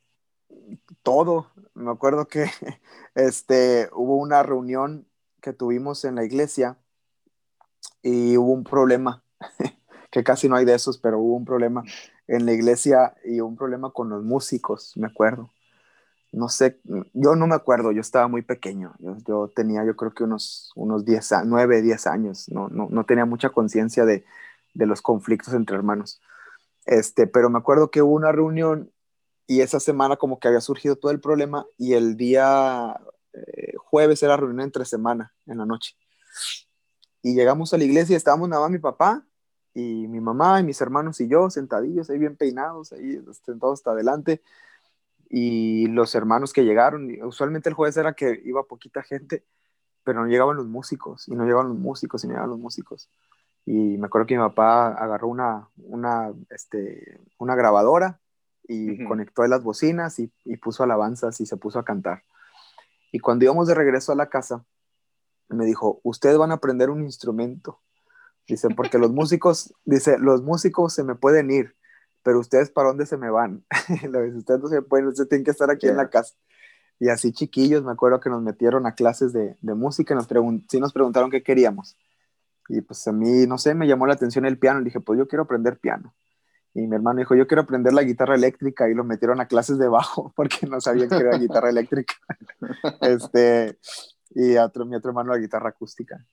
Todo. 1.03 1.51
Me 1.75 1.91
acuerdo 1.91 2.27
que 2.27 2.47
este, 3.15 3.91
hubo 3.93 4.17
una 4.17 4.43
reunión 4.43 5.07
que 5.43 5.53
tuvimos 5.53 6.07
en 6.07 6.15
la 6.15 6.25
iglesia 6.25 6.79
y 8.01 8.39
hubo 8.39 8.53
un 8.53 8.65
problema, 8.65 9.23
que 10.11 10.25
casi 10.25 10.49
no 10.49 10.57
hay 10.57 10.65
de 10.65 10.77
esos, 10.77 10.97
pero 10.97 11.19
hubo 11.19 11.37
un 11.37 11.45
problema 11.45 11.83
en 12.27 12.47
la 12.47 12.55
iglesia 12.55 13.15
y 13.23 13.41
un 13.41 13.55
problema 13.55 13.91
con 13.91 14.09
los 14.09 14.25
músicos, 14.25 14.97
me 14.97 15.09
acuerdo 15.09 15.51
no 16.33 16.49
sé, 16.49 16.81
yo 17.15 17.37
no 17.37 17.47
me 17.47 17.55
acuerdo, 17.55 17.93
yo 17.93 18.01
estaba 18.01 18.29
muy 18.29 18.43
pequeño, 18.43 18.95
yo, 18.99 19.49
tenía 19.49 19.85
yo 19.85 19.97
creo 19.97 20.13
que 20.13 20.25
unos, 20.25 20.71
unos 20.77 21.05
10, 21.05 21.45
9, 21.47 21.83
10 21.83 22.07
años, 22.07 22.49
no, 22.49 22.69
no, 22.69 22.89
no 22.91 23.05
tenía 23.05 23.25
mucha 23.25 23.51
conciencia 23.51 24.05
de, 24.05 24.25
de, 24.75 24.87
los 24.87 25.01
conflictos 25.01 25.55
entre 25.55 25.77
hermanos. 25.77 26.21
Este, 26.85 27.27
pero 27.27 27.51
me 27.51 27.59
acuerdo 27.59 27.91
que 27.91 28.03
hubo 28.03 28.15
una 28.15 28.33
reunión 28.33 28.91
y 29.47 29.63
esa 29.63 29.81
semana 29.81 30.17
como 30.17 30.39
que 30.39 30.49
había 30.49 30.61
surgido 30.61 30.97
todo 30.97 31.11
el 31.11 31.21
problema 31.21 31.67
y 31.79 31.95
el 31.95 32.17
día 32.17 33.01
eh, 33.33 33.75
jueves 33.77 34.23
era 34.23 34.37
reunión 34.37 34.61
entre 34.61 34.85
semana, 34.85 35.35
en 35.47 35.59
la 35.59 35.67
noche. 35.67 35.97
Y 37.23 37.35
llegamos 37.35 37.73
a 37.73 37.79
la 37.79 37.85
iglesia 37.85 38.15
y 38.15 38.17
estábamos 38.17 38.49
nada 38.49 38.63
más 38.63 38.71
mi 38.71 38.79
papá 38.79 39.27
y 39.75 40.07
mi 40.09 40.21
mamá 40.21 40.61
y 40.61 40.65
mis 40.65 40.81
hermanos 40.81 41.21
y 41.21 41.29
yo 41.29 41.51
sentadillos 41.51 42.11
ahí 42.11 42.19
bien 42.19 42.37
peinados, 42.37 42.93
ahí 42.93 43.21
sentados 43.45 43.81
hasta 43.81 43.93
adelante. 43.93 44.43
Y 45.29 45.87
los 45.89 46.15
hermanos 46.15 46.53
que 46.53 46.65
llegaron, 46.65 47.11
usualmente 47.23 47.69
el 47.69 47.75
jueves 47.75 47.97
era 47.97 48.15
que 48.15 48.41
iba 48.45 48.63
poquita 48.63 49.03
gente, 49.03 49.45
pero 50.05 50.21
no 50.23 50.29
llegaban 50.29 50.57
los 50.57 50.67
músicos, 50.67 51.29
y 51.29 51.35
no 51.35 51.45
llegaban 51.45 51.69
los 51.69 51.79
músicos, 51.79 52.25
y 52.25 52.27
no 52.27 52.33
llegaban 52.33 52.51
los 52.51 52.59
músicos. 52.59 53.11
Y 53.67 53.99
me 53.99 54.07
acuerdo 54.07 54.27
que 54.27 54.37
mi 54.37 54.41
papá 54.41 54.89
agarró 54.89 55.29
una, 55.29 55.69
una, 55.77 56.33
este, 56.49 57.21
una 57.37 57.55
grabadora 57.55 58.21
y 58.67 59.05
conectó 59.05 59.47
las 59.47 59.63
bocinas 59.63 60.19
y, 60.19 60.33
y 60.45 60.57
puso 60.57 60.83
alabanzas 60.83 61.41
y 61.41 61.47
se 61.47 61.57
puso 61.57 61.79
a 61.79 61.85
cantar. 61.85 62.23
Y 63.13 63.19
cuando 63.19 63.45
íbamos 63.45 63.69
de 63.69 63.75
regreso 63.75 64.13
a 64.13 64.15
la 64.17 64.29
casa, 64.29 64.65
me 65.49 65.65
dijo, 65.65 66.01
ustedes 66.03 66.37
van 66.39 66.51
a 66.51 66.55
aprender 66.55 66.91
un 66.91 67.03
instrumento. 67.03 67.81
Dice, 68.47 68.69
porque 68.71 68.99
los 68.99 69.11
músicos, 69.13 69.75
dice, 69.85 70.19
los 70.19 70.43
músicos 70.43 70.95
se 70.95 71.05
me 71.05 71.15
pueden 71.15 71.51
ir, 71.51 71.77
pero 72.23 72.41
ustedes 72.41 72.71
para 72.71 72.89
dónde 72.89 73.07
se 73.07 73.17
me 73.17 73.31
van. 73.31 73.65
ustedes 74.37 74.61
no 74.61 74.69
se 74.69 74.83
pueden, 74.83 75.09
ustedes 75.09 75.29
tienen 75.29 75.45
que 75.45 75.51
estar 75.51 75.71
aquí 75.71 75.87
en 75.87 75.97
la 75.97 76.11
casa. 76.11 76.35
Y 77.01 77.09
así 77.09 77.33
chiquillos, 77.33 77.85
me 77.85 77.93
acuerdo 77.93 78.21
que 78.21 78.31
nos 78.31 78.43
metieron 78.43 78.87
a 78.87 78.95
clases 78.95 79.33
de, 79.33 79.57
de 79.61 79.75
música 79.75 80.15
y 80.15 80.17
nos 80.17 80.27
sí 80.69 80.81
nos 80.81 80.93
preguntaron 80.93 81.31
qué 81.31 81.43
queríamos. 81.43 81.97
Y 82.69 82.83
pues 82.83 83.07
a 83.09 83.13
mí, 83.13 83.47
no 83.47 83.57
sé, 83.57 83.75
me 83.75 83.87
llamó 83.87 84.07
la 84.07 84.15
atención 84.15 84.45
el 84.45 84.59
piano. 84.59 84.81
Le 84.81 84.87
dije, 84.87 85.01
pues 85.01 85.19
yo 85.19 85.27
quiero 85.27 85.45
aprender 85.45 85.79
piano. 85.79 86.15
Y 86.75 86.87
mi 86.87 86.95
hermano 86.95 87.19
dijo, 87.19 87.35
yo 87.35 87.47
quiero 87.47 87.63
aprender 87.63 87.93
la 87.93 88.03
guitarra 88.03 88.35
eléctrica 88.35 88.89
y 88.89 88.95
lo 88.95 89.05
metieron 89.05 89.41
a 89.41 89.47
clases 89.47 89.79
de 89.79 89.89
bajo 89.89 90.33
porque 90.37 90.67
no 90.67 90.81
sabían 90.81 91.09
que 91.09 91.17
era 91.17 91.39
guitarra 91.39 91.71
eléctrica. 91.71 92.15
este, 93.01 93.79
y 94.31 94.57
a 94.57 94.67
otro, 94.67 94.85
mi 94.85 94.97
otro 94.97 95.11
hermano 95.11 95.33
la 95.33 95.39
guitarra 95.39 95.71
acústica. 95.71 96.25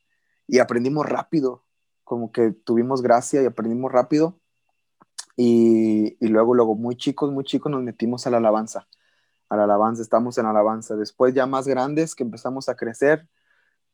Y 0.47 0.59
aprendimos 0.59 1.05
rápido, 1.07 1.63
como 2.03 2.31
que 2.31 2.51
tuvimos 2.51 3.01
gracia 3.01 3.41
y 3.41 3.45
aprendimos 3.45 3.91
rápido. 3.91 4.39
Y, 5.35 6.17
y, 6.19 6.27
luego, 6.27 6.53
luego, 6.53 6.75
muy 6.75 6.95
chicos, 6.95 7.31
muy 7.31 7.43
chicos, 7.43 7.71
nos 7.71 7.83
metimos 7.83 8.25
a 8.25 8.29
la 8.29 8.37
alabanza. 8.37 8.87
A 9.49 9.57
la 9.57 9.65
alabanza, 9.65 10.01
estamos 10.01 10.37
en 10.37 10.45
alabanza. 10.45 10.95
Después, 10.95 11.33
ya 11.33 11.45
más 11.45 11.67
grandes, 11.67 12.15
que 12.15 12.23
empezamos 12.23 12.69
a 12.69 12.75
crecer, 12.75 13.27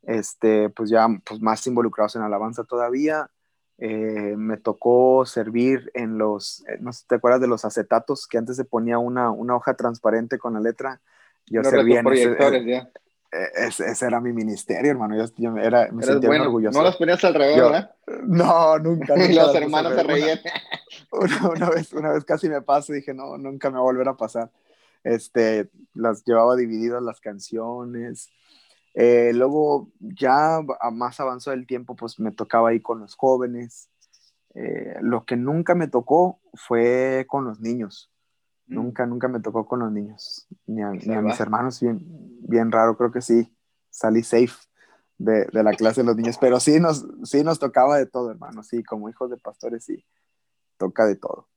este, 0.03 0.69
pues 0.69 0.89
ya 0.89 1.07
pues 1.25 1.41
más 1.41 1.65
involucrados 1.67 2.15
en 2.15 2.21
alabanza 2.21 2.63
todavía. 2.63 3.29
Eh, 3.77 4.35
me 4.37 4.57
tocó 4.57 5.25
servir 5.25 5.89
en 5.95 6.19
los, 6.19 6.63
eh, 6.67 6.77
no 6.79 6.93
sé, 6.93 7.05
¿te 7.07 7.15
acuerdas 7.15 7.41
de 7.41 7.47
los 7.47 7.65
acetatos 7.65 8.27
que 8.27 8.37
antes 8.37 8.55
se 8.55 8.63
ponía 8.63 8.99
una, 8.99 9.31
una 9.31 9.55
hoja 9.55 9.73
transparente 9.73 10.37
con 10.37 10.53
la 10.53 10.59
letra? 10.59 11.01
Yo 11.47 11.63
servía 11.63 12.01
en 12.01 12.07
ese, 12.07 12.65
ya. 12.65 12.91
E, 13.31 13.67
ese, 13.67 14.05
era 14.05 14.19
mi 14.19 14.33
ministerio, 14.33 14.91
hermano. 14.91 15.15
Yo, 15.15 15.57
era, 15.57 15.89
me 15.91 16.03
sentía 16.03 16.29
bueno. 16.29 16.45
orgulloso. 16.45 16.77
No 16.77 16.83
los 16.83 16.97
ponías 16.97 17.23
al 17.23 17.33
revés, 17.33 17.57
¿verdad? 17.57 17.95
No, 18.23 18.77
nunca. 18.79 19.15
nunca 19.17 19.33
los 19.33 19.55
hermanos 19.55 19.95
se 19.95 20.03
reían. 20.03 20.39
Una, 21.11 21.69
vez, 21.69 21.91
una 21.91 22.13
vez 22.13 22.23
casi 22.23 22.47
me 22.47 22.61
pasó 22.61 22.93
y 22.93 22.97
dije, 22.97 23.13
no, 23.13 23.37
nunca 23.37 23.69
me 23.69 23.75
va 23.75 23.81
a 23.81 23.83
volver 23.83 24.07
a 24.07 24.15
pasar. 24.15 24.49
Este, 25.03 25.69
las 25.93 26.23
llevaba 26.23 26.55
divididas 26.55 27.01
las 27.01 27.19
canciones. 27.19 28.29
Eh, 28.93 29.31
luego, 29.33 29.89
ya 29.99 30.57
a 30.57 30.91
más 30.91 31.19
avanzado 31.19 31.53
el 31.55 31.67
tiempo, 31.67 31.95
pues 31.95 32.19
me 32.19 32.31
tocaba 32.31 32.73
ir 32.73 32.81
con 32.81 32.99
los 32.99 33.15
jóvenes. 33.15 33.89
Eh, 34.53 34.95
lo 35.01 35.25
que 35.25 35.37
nunca 35.37 35.75
me 35.75 35.87
tocó 35.87 36.39
fue 36.53 37.25
con 37.27 37.45
los 37.45 37.59
niños. 37.59 38.10
Mm. 38.67 38.75
Nunca, 38.75 39.05
nunca 39.05 39.27
me 39.27 39.39
tocó 39.39 39.65
con 39.65 39.79
los 39.79 39.91
niños, 39.91 40.47
ni 40.65 40.81
a, 40.81 40.91
mis 40.91 41.39
hermanos, 41.39 41.79
bien, 41.79 41.99
bien 42.41 42.71
raro, 42.71 42.97
creo 42.97 43.11
que 43.11 43.21
sí, 43.21 43.53
salí 43.89 44.23
safe 44.23 44.55
de, 45.17 45.45
de, 45.51 45.63
la 45.63 45.73
clase 45.73 46.01
de 46.01 46.07
los 46.07 46.15
niños, 46.15 46.37
pero 46.39 46.59
sí 46.59 46.79
nos, 46.79 47.05
sí 47.23 47.43
nos 47.43 47.59
tocaba 47.59 47.97
de 47.97 48.05
todo, 48.05 48.31
hermano, 48.31 48.63
sí, 48.63 48.83
como 48.83 49.09
hijos 49.09 49.29
de 49.29 49.37
pastores, 49.37 49.83
sí, 49.83 50.03
toca 50.77 51.05
de 51.05 51.15
todo. 51.15 51.47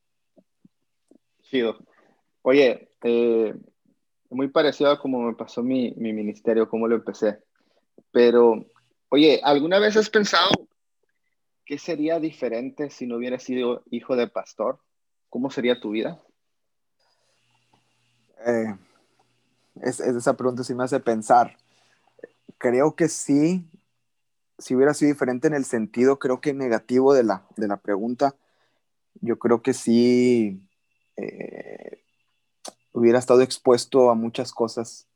Chido. 1.43 1.77
Oye, 2.43 2.91
eh, 3.03 3.55
muy 4.31 4.49
parecido 4.49 4.91
a 4.91 4.99
como 4.99 5.23
me 5.23 5.35
pasó 5.35 5.63
mi, 5.63 5.95
mi 5.97 6.13
ministerio, 6.13 6.69
cómo 6.69 6.89
lo 6.89 6.97
empecé, 6.97 7.39
pero, 8.11 8.65
oye, 9.09 9.41
¿alguna 9.43 9.79
vez 9.79 9.97
has 9.97 10.11
pensado 10.11 10.51
qué 11.65 11.79
sería 11.79 12.21
diferente 12.21 12.91
si 12.91 13.07
no 13.07 13.17
hubiera 13.17 13.39
sido 13.39 13.83
hijo 13.91 14.17
de 14.17 14.29
pastor? 14.29 14.79
¿Cómo 15.31 15.51
sería 15.51 15.81
tu 15.81 15.91
vida? 15.91 16.23
Eh, 18.47 18.75
es, 19.83 20.01
esa 20.01 20.37
pregunta 20.37 20.65
sí 20.65 20.75
me 20.75 20.85
hace 20.85 21.01
pensar. 21.01 21.57
Creo 22.59 22.95
que 22.95 23.09
sí, 23.09 23.69
si 24.59 24.75
hubiera 24.75 24.95
sido 24.95 25.13
diferente 25.13 25.49
en 25.49 25.55
el 25.55 25.65
sentido, 25.65 26.19
creo 26.19 26.41
que 26.41 26.55
negativo 26.55 27.15
de 27.15 27.25
la, 27.25 27.47
de 27.57 27.69
la 27.69 27.77
pregunta, 27.77 28.37
yo 29.21 29.39
creo 29.39 29.63
que 29.63 29.75
sí 29.75 30.63
eh, 31.17 32.03
hubiera 32.93 33.19
estado 33.19 33.43
expuesto 33.43 34.11
a 34.11 34.15
muchas 34.15 34.53
cosas 34.53 35.07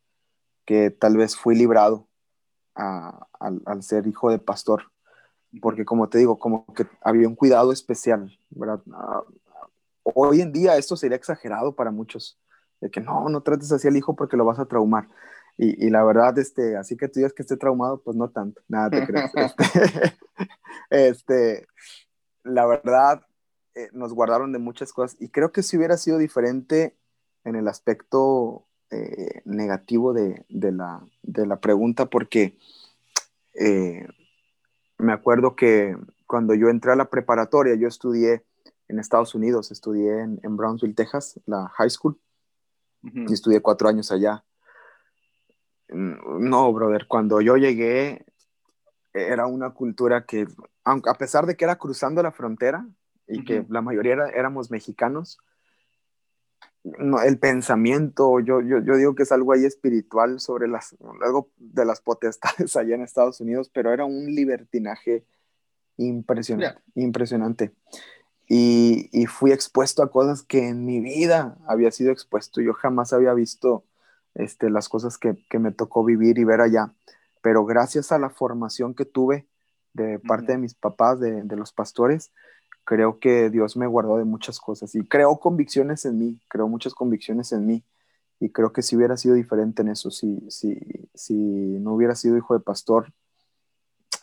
que 0.64 0.90
tal 0.90 1.16
vez 1.16 1.36
fui 1.36 1.56
librado 1.56 2.06
al, 2.74 3.82
ser 3.82 4.06
hijo 4.06 4.30
de 4.30 4.38
pastor, 4.38 4.90
porque 5.60 5.84
como 5.84 6.08
te 6.08 6.18
digo, 6.18 6.38
como 6.38 6.66
que 6.74 6.86
había 7.00 7.26
un 7.26 7.34
cuidado 7.34 7.72
especial, 7.72 8.38
¿verdad? 8.50 8.80
Ah, 8.92 9.22
hoy 10.02 10.40
en 10.40 10.52
día 10.52 10.76
esto 10.76 10.96
sería 10.96 11.16
exagerado 11.16 11.74
para 11.74 11.90
muchos, 11.90 12.38
de 12.80 12.90
que 12.90 13.00
no, 13.00 13.28
no 13.28 13.42
trates 13.42 13.72
así 13.72 13.88
al 13.88 13.96
hijo 13.96 14.14
porque 14.14 14.36
lo 14.36 14.44
vas 14.44 14.58
a 14.58 14.66
traumar. 14.66 15.08
Y, 15.56 15.86
y, 15.86 15.90
la 15.90 16.04
verdad, 16.04 16.38
este, 16.38 16.76
así 16.76 16.96
que 16.96 17.08
tú 17.08 17.14
digas 17.18 17.32
que 17.32 17.42
esté 17.42 17.56
traumado, 17.56 18.00
pues 18.00 18.16
no 18.16 18.30
tanto, 18.30 18.62
nada 18.68 18.90
te 18.90 19.06
crees. 19.06 19.32
Este, 19.40 20.08
este, 21.08 21.66
la 22.44 22.64
verdad, 22.66 23.22
eh, 23.74 23.88
nos 23.92 24.12
guardaron 24.12 24.52
de 24.52 24.58
muchas 24.58 24.92
cosas 24.92 25.16
y 25.20 25.28
creo 25.28 25.52
que 25.52 25.62
si 25.62 25.76
hubiera 25.76 25.96
sido 25.96 26.18
diferente 26.18 26.96
en 27.44 27.56
el 27.56 27.68
aspecto 27.68 28.66
eh, 28.90 29.42
negativo 29.44 30.12
de, 30.12 30.44
de, 30.48 30.72
la, 30.72 31.00
de, 31.22 31.46
la, 31.46 31.60
pregunta, 31.60 32.06
porque 32.06 32.58
eh, 33.54 34.06
me 34.96 35.12
acuerdo 35.12 35.56
que 35.56 35.96
cuando 36.26 36.54
yo 36.54 36.68
entré 36.68 36.92
a 36.92 36.96
la 36.96 37.10
preparatoria, 37.10 37.74
yo 37.74 37.88
estudié 37.88 38.44
en 38.88 38.98
Estados 38.98 39.34
Unidos, 39.34 39.70
estudié 39.70 40.20
en, 40.20 40.40
en 40.42 40.56
Brownsville, 40.56 40.94
Texas, 40.94 41.38
la 41.46 41.68
high 41.68 41.90
school, 41.90 42.18
y 43.02 43.32
estudié 43.32 43.60
cuatro 43.60 43.88
años 43.88 44.10
allá. 44.12 44.44
Mm, 45.88 46.48
no, 46.48 46.72
brother, 46.72 47.06
cuando 47.06 47.40
yo 47.40 47.56
llegué 47.56 48.24
era 49.12 49.46
una 49.46 49.70
cultura 49.70 50.24
que, 50.24 50.46
aunque 50.84 51.10
a 51.10 51.14
pesar 51.14 51.46
de 51.46 51.56
que 51.56 51.64
era 51.64 51.76
cruzando 51.76 52.22
la 52.22 52.32
frontera 52.32 52.86
y 53.26 53.44
que 53.44 53.64
la 53.68 53.82
mayoría 53.82 54.14
éramos 54.34 54.70
mexicanos, 54.70 55.38
no, 56.84 57.20
el 57.20 57.38
pensamiento, 57.38 58.40
yo, 58.40 58.60
yo, 58.60 58.78
yo, 58.78 58.96
digo 58.96 59.14
que 59.14 59.24
es 59.24 59.32
algo 59.32 59.52
ahí 59.52 59.64
espiritual 59.64 60.40
sobre 60.40 60.68
las, 60.68 60.96
algo 61.22 61.50
de 61.56 61.84
las 61.84 62.00
potestades 62.00 62.76
allá 62.76 62.94
en 62.94 63.02
Estados 63.02 63.40
Unidos, 63.40 63.70
pero 63.72 63.92
era 63.92 64.04
un 64.04 64.26
libertinaje 64.26 65.24
impresionante, 65.96 66.80
impresionante 66.94 67.72
y, 68.48 69.26
fui 69.26 69.52
expuesto 69.52 70.02
a 70.02 70.10
cosas 70.10 70.42
que 70.42 70.68
en 70.68 70.86
mi 70.86 71.00
vida 71.00 71.58
había 71.66 71.90
sido 71.90 72.12
expuesto. 72.12 72.62
Yo 72.62 72.72
jamás 72.72 73.12
había 73.12 73.34
visto 73.34 73.84
este, 74.34 74.70
las 74.70 74.88
cosas 74.88 75.18
que, 75.18 75.36
me 75.58 75.72
tocó 75.72 76.02
vivir 76.02 76.38
y 76.38 76.44
ver 76.44 76.62
allá, 76.62 76.92
pero 77.42 77.66
gracias 77.66 78.10
a 78.10 78.18
la 78.18 78.30
formación 78.30 78.94
que 78.94 79.04
tuve 79.04 79.46
de 79.92 80.18
parte 80.18 80.52
de 80.52 80.58
mis 80.58 80.74
papás, 80.74 81.20
de, 81.20 81.44
los 81.56 81.72
pastores, 81.72 82.32
creo 82.84 83.18
que 83.18 83.50
Dios 83.50 83.76
me 83.76 83.86
guardó 83.86 84.16
de 84.16 84.24
muchas 84.24 84.60
cosas 84.60 84.94
y 84.94 85.06
creó 85.06 85.38
convicciones 85.38 86.06
en 86.06 86.18
mí, 86.18 86.40
creó 86.48 86.68
muchas 86.68 86.94
convicciones 86.94 87.52
en 87.52 87.66
mí. 87.66 87.84
Y 88.40 88.50
creo 88.50 88.72
que 88.72 88.82
si 88.82 88.96
hubiera 88.96 89.16
sido 89.16 89.34
diferente 89.34 89.82
en 89.82 89.88
eso, 89.88 90.10
si, 90.12 90.48
si, 90.48 90.78
si 91.12 91.34
no 91.34 91.92
hubiera 91.94 92.14
sido 92.14 92.36
hijo 92.36 92.54
de 92.54 92.60
pastor, 92.60 93.12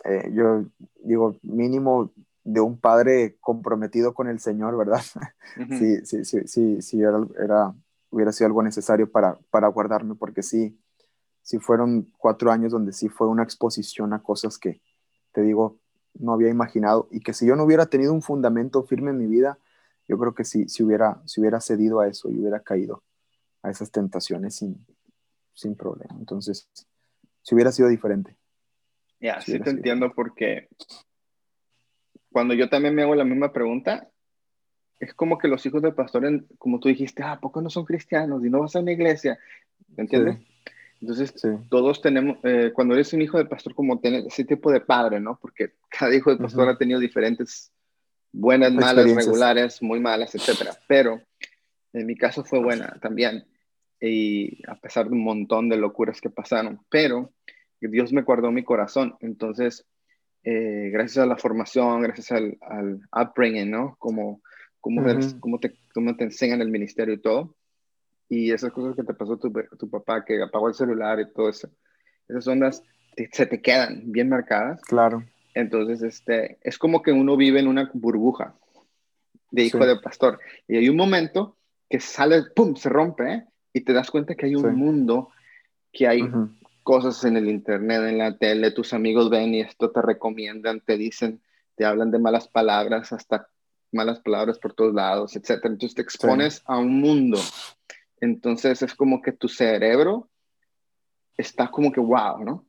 eh, 0.05 0.32
yo 0.34 0.65
digo, 1.03 1.36
mínimo 1.41 2.12
de 2.46 2.62
un 2.62 2.80
padre 2.80 3.38
comprometido 3.42 4.14
con 4.14 4.28
el 4.30 4.40
Señor, 4.40 4.78
¿verdad? 4.78 5.02
Sí, 5.80 6.06
sí, 6.06 6.25
sí, 6.25 6.48
sí, 6.48 6.82
sí 6.82 7.02
era, 7.02 7.74
hubiera 8.10 8.32
sido 8.32 8.48
algo 8.48 8.62
necesario 8.62 9.12
para, 9.12 9.38
para 9.50 9.68
guardarme, 9.68 10.16
porque 10.16 10.44
sí, 10.44 10.80
sí 11.42 11.60
fueron 11.60 12.12
cuatro 12.18 12.52
años 12.52 12.72
donde 12.72 12.94
sí 12.94 13.10
fue 13.10 13.28
una 13.28 13.44
exposición 13.44 14.14
a 14.14 14.22
cosas 14.22 14.58
que, 14.58 14.82
te 15.32 15.42
digo, 15.42 15.80
no 16.14 16.34
había 16.34 16.50
imaginado 16.50 17.08
y 17.10 17.20
que 17.20 17.34
si 17.34 17.48
yo 17.48 17.56
no 17.56 17.64
hubiera 17.64 17.88
tenido 17.88 18.14
un 18.14 18.22
fundamento 18.22 18.84
firme 18.84 19.12
en 19.12 19.18
mi 19.18 19.28
vida, 19.28 19.58
yo 20.08 20.18
creo 20.18 20.36
que 20.36 20.44
sí, 20.44 20.70
si 20.70 20.84
hubiera, 20.84 21.22
si 21.25 21.42
hubiera 21.42 21.60
cedido 21.60 22.00
a 22.00 22.08
eso 22.08 22.30
y 22.30 22.40
hubiera 22.40 22.60
caído 22.60 23.04
a 23.64 23.72
esas 23.72 23.92
tentaciones 23.92 24.56
sin, 24.56 24.86
sin 25.54 25.75
problema. 25.75 26.16
Entonces, 26.20 26.70
si 27.42 27.56
hubiera 27.56 27.72
sido 27.72 27.88
diferente. 27.90 28.38
Ya, 29.20 29.42
sí 29.42 29.60
te 29.60 29.70
entiendo 29.72 30.12
porque 30.14 30.68
cuando 32.36 32.54
yo 32.54 32.68
también 32.68 32.94
me 32.94 33.01
hago 33.01 33.15
la 33.15 33.24
misma 33.24 33.54
pregunta, 33.54 34.10
es 35.00 35.13
como 35.13 35.38
que 35.38 35.48
los 35.48 35.65
hijos 35.65 35.82
de 35.82 35.94
pastores, 35.94 36.42
como 36.58 36.82
tú 36.82 36.89
dijiste, 36.89 37.24
ah, 37.24 37.39
¿por 37.39 37.54
qué 37.54 37.62
no 37.62 37.70
son 37.70 37.86
cristianos 37.86 38.44
y 38.44 38.50
no 38.50 38.60
vas 38.60 38.75
a 38.75 38.82
una 38.82 38.92
iglesia? 38.92 39.39
¿Me 39.96 40.04
entiendes? 40.04 40.39
Entonces, 41.00 41.34
todos 41.70 42.01
tenemos, 42.01 42.38
eh, 42.44 42.74
cuando 42.75 42.94
eres 42.94 43.13
un 43.13 43.22
hijo 43.22 43.38
de 43.38 43.46
pastor, 43.46 43.74
como 43.74 44.01
tener 44.01 44.27
ese 44.27 44.44
tipo 44.44 44.70
de 44.70 44.82
padre, 44.82 45.22
¿no? 45.22 45.39
Porque 45.42 45.75
cada 45.88 46.13
hijo 46.13 46.30
de 46.30 46.36
pastor 46.36 46.68
ha 46.68 46.77
tenido 46.77 47.00
diferentes 47.00 47.72
buenas, 48.34 48.74
malas, 48.74 49.15
regulares, 49.15 49.82
muy 49.82 50.01
malas, 50.01 50.36
etcétera. 50.36 50.74
Pero 50.89 51.22
en 51.94 52.06
mi 52.06 52.18
caso 52.18 52.44
fue 52.44 52.60
buena 52.60 52.98
también. 53.01 53.46
Y 54.01 54.62
a 54.70 54.75
pesar 54.75 55.06
de 55.06 55.13
un 55.13 55.24
montón 55.24 55.70
de 55.70 55.77
locuras 55.77 56.20
que 56.20 56.30
pasaron, 56.30 56.82
pero 56.89 57.32
Dios 57.80 58.12
me 58.12 58.24
guardó 58.24 58.51
mi 58.51 58.65
corazón. 58.65 59.15
Entonces, 59.22 59.86
eh, 60.46 60.90
gracias 60.92 61.24
a 61.24 61.28
la 61.28 61.38
formación, 61.38 62.04
gracias 62.04 62.32
al, 62.32 62.58
al 62.62 63.02
upbringing, 63.12 63.70
¿no? 63.70 63.96
Como, 63.98 64.42
como, 64.80 65.04
como, 65.40 65.60
te, 65.60 65.74
como 65.92 66.16
te 66.16 66.24
enseñan 66.24 66.62
el 66.62 66.70
ministerio 66.70 67.16
y 67.16 67.22
todo. 67.22 67.56
Y 68.30 68.52
esas 68.52 68.72
cosas 68.72 68.96
que 68.96 69.04
te 69.04 69.14
pasó 69.14 69.38
tu, 69.38 69.52
tu 69.78 69.90
papá, 69.90 70.24
que 70.24 70.42
apagó 70.42 70.68
el 70.68 70.75
celular 70.75 71.20
y 71.20 71.34
todo 71.34 71.50
eso. 71.50 71.70
Esas 72.28 72.48
ondas 72.48 72.84
se 73.32 73.46
te 73.48 73.62
quedan 73.62 74.12
bien 74.12 74.30
marcadas. 74.30 74.82
Claro. 74.82 75.24
Entonces, 75.56 76.04
este, 76.04 76.60
es 76.62 76.78
como 76.78 77.02
que 77.02 77.12
uno 77.12 77.38
vive 77.38 77.60
en 77.60 77.68
una 77.68 77.90
burbuja 77.94 78.56
de 79.50 79.64
hijo 79.64 79.86
de 79.86 80.00
pastor. 80.00 80.40
Y 80.68 80.78
hay 80.78 80.90
un 80.90 80.98
momento 80.98 81.58
que 81.90 82.00
sale, 82.00 82.44
¡pum!, 82.56 82.75
se 82.75 82.90
rompe, 82.90 83.34
¿eh? 83.34 83.46
y 83.74 83.82
te 83.82 83.94
das 83.94 84.12
cuenta 84.12 84.36
que 84.36 84.46
hay 84.46 84.56
un 84.56 84.75
mundo, 84.75 85.32
que 85.92 86.08
hay 86.08 86.22
cosas 86.86 87.25
en 87.25 87.36
el 87.36 87.50
internet, 87.50 88.04
en 88.04 88.20
la 88.20 88.38
tele, 88.38 88.70
tus 88.70 88.94
amigos 88.94 89.32
ven 89.32 89.56
y 89.56 89.62
esto 89.62 89.89
te 89.89 90.04
recomiendan, 90.04 90.82
te 90.82 90.98
dicen, 90.98 91.42
te 91.75 91.84
hablan 91.84 92.12
de 92.12 92.20
malas 92.20 92.48
palabras, 92.48 93.12
hasta 93.12 93.50
malas 93.92 94.20
palabras 94.20 94.60
por 94.60 94.74
todos 94.74 94.94
lados, 94.94 95.36
etc. 95.36 95.62
Entonces 95.63 95.96
te 95.96 96.04
expones 96.04 96.62
a 96.65 96.77
un 96.77 97.01
mundo. 97.01 97.39
Entonces 98.22 98.84
es 98.84 98.94
como 98.94 99.20
que 99.24 99.32
tu 99.32 99.48
cerebro 99.48 100.30
está 101.36 101.72
como 101.72 101.92
que 101.92 102.00
wow, 102.00 102.46
¿no? 102.46 102.65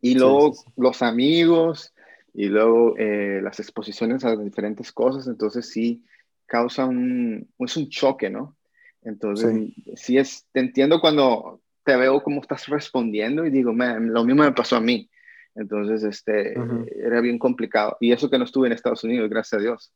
Y 0.00 0.14
luego 0.14 0.52
los 0.76 1.00
amigos 1.00 1.94
y 2.34 2.46
luego 2.46 2.96
eh, 2.98 3.38
las 3.40 3.60
exposiciones 3.60 4.24
a 4.24 4.34
diferentes 4.34 4.90
cosas, 4.90 5.28
entonces 5.28 5.70
sí 5.70 6.04
causa 6.44 6.86
un, 6.86 7.48
es 7.60 7.76
un 7.76 7.88
choque, 7.88 8.30
¿no? 8.30 8.56
Entonces, 9.02 9.72
sí. 9.94 10.18
es, 10.18 10.44
te 10.50 10.58
entiendo 10.58 11.00
cuando 11.00 11.60
te 11.88 11.96
veo 11.96 12.22
cómo 12.22 12.42
estás 12.42 12.66
respondiendo 12.66 13.46
y 13.46 13.50
digo, 13.50 13.72
man, 13.72 14.12
lo 14.12 14.22
mismo 14.22 14.42
me 14.42 14.52
pasó 14.52 14.76
a 14.76 14.80
mí. 14.82 15.08
Entonces, 15.54 16.02
este, 16.02 16.54
era 17.02 17.22
bien 17.22 17.38
complicado. 17.38 17.96
Y 17.98 18.12
eso 18.12 18.28
que 18.28 18.36
no 18.36 18.44
estuve 18.44 18.66
en 18.66 18.74
Estados 18.74 19.04
Unidos, 19.04 19.30
gracias 19.30 19.58
a 19.58 19.62
Dios. 19.62 19.94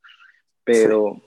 Pero, 0.64 1.20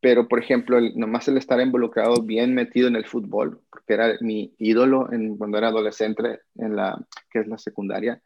pero 0.00 0.28
por 0.28 0.38
ejemplo, 0.38 0.78
el, 0.78 0.96
nomás 0.96 1.26
el 1.26 1.38
estar 1.38 1.60
involucrado, 1.60 2.22
bien 2.22 2.54
metido 2.54 2.86
en 2.86 2.94
el 2.94 3.04
fútbol, 3.04 3.60
porque 3.68 3.94
era 3.94 4.14
mi 4.20 4.54
ídolo 4.58 5.12
en, 5.12 5.36
cuando 5.36 5.58
era 5.58 5.68
adolescente, 5.68 6.38
en 6.54 6.76
la, 6.76 7.04
que 7.28 7.40
es 7.40 7.48
la 7.48 7.58
secundaria, 7.58 8.22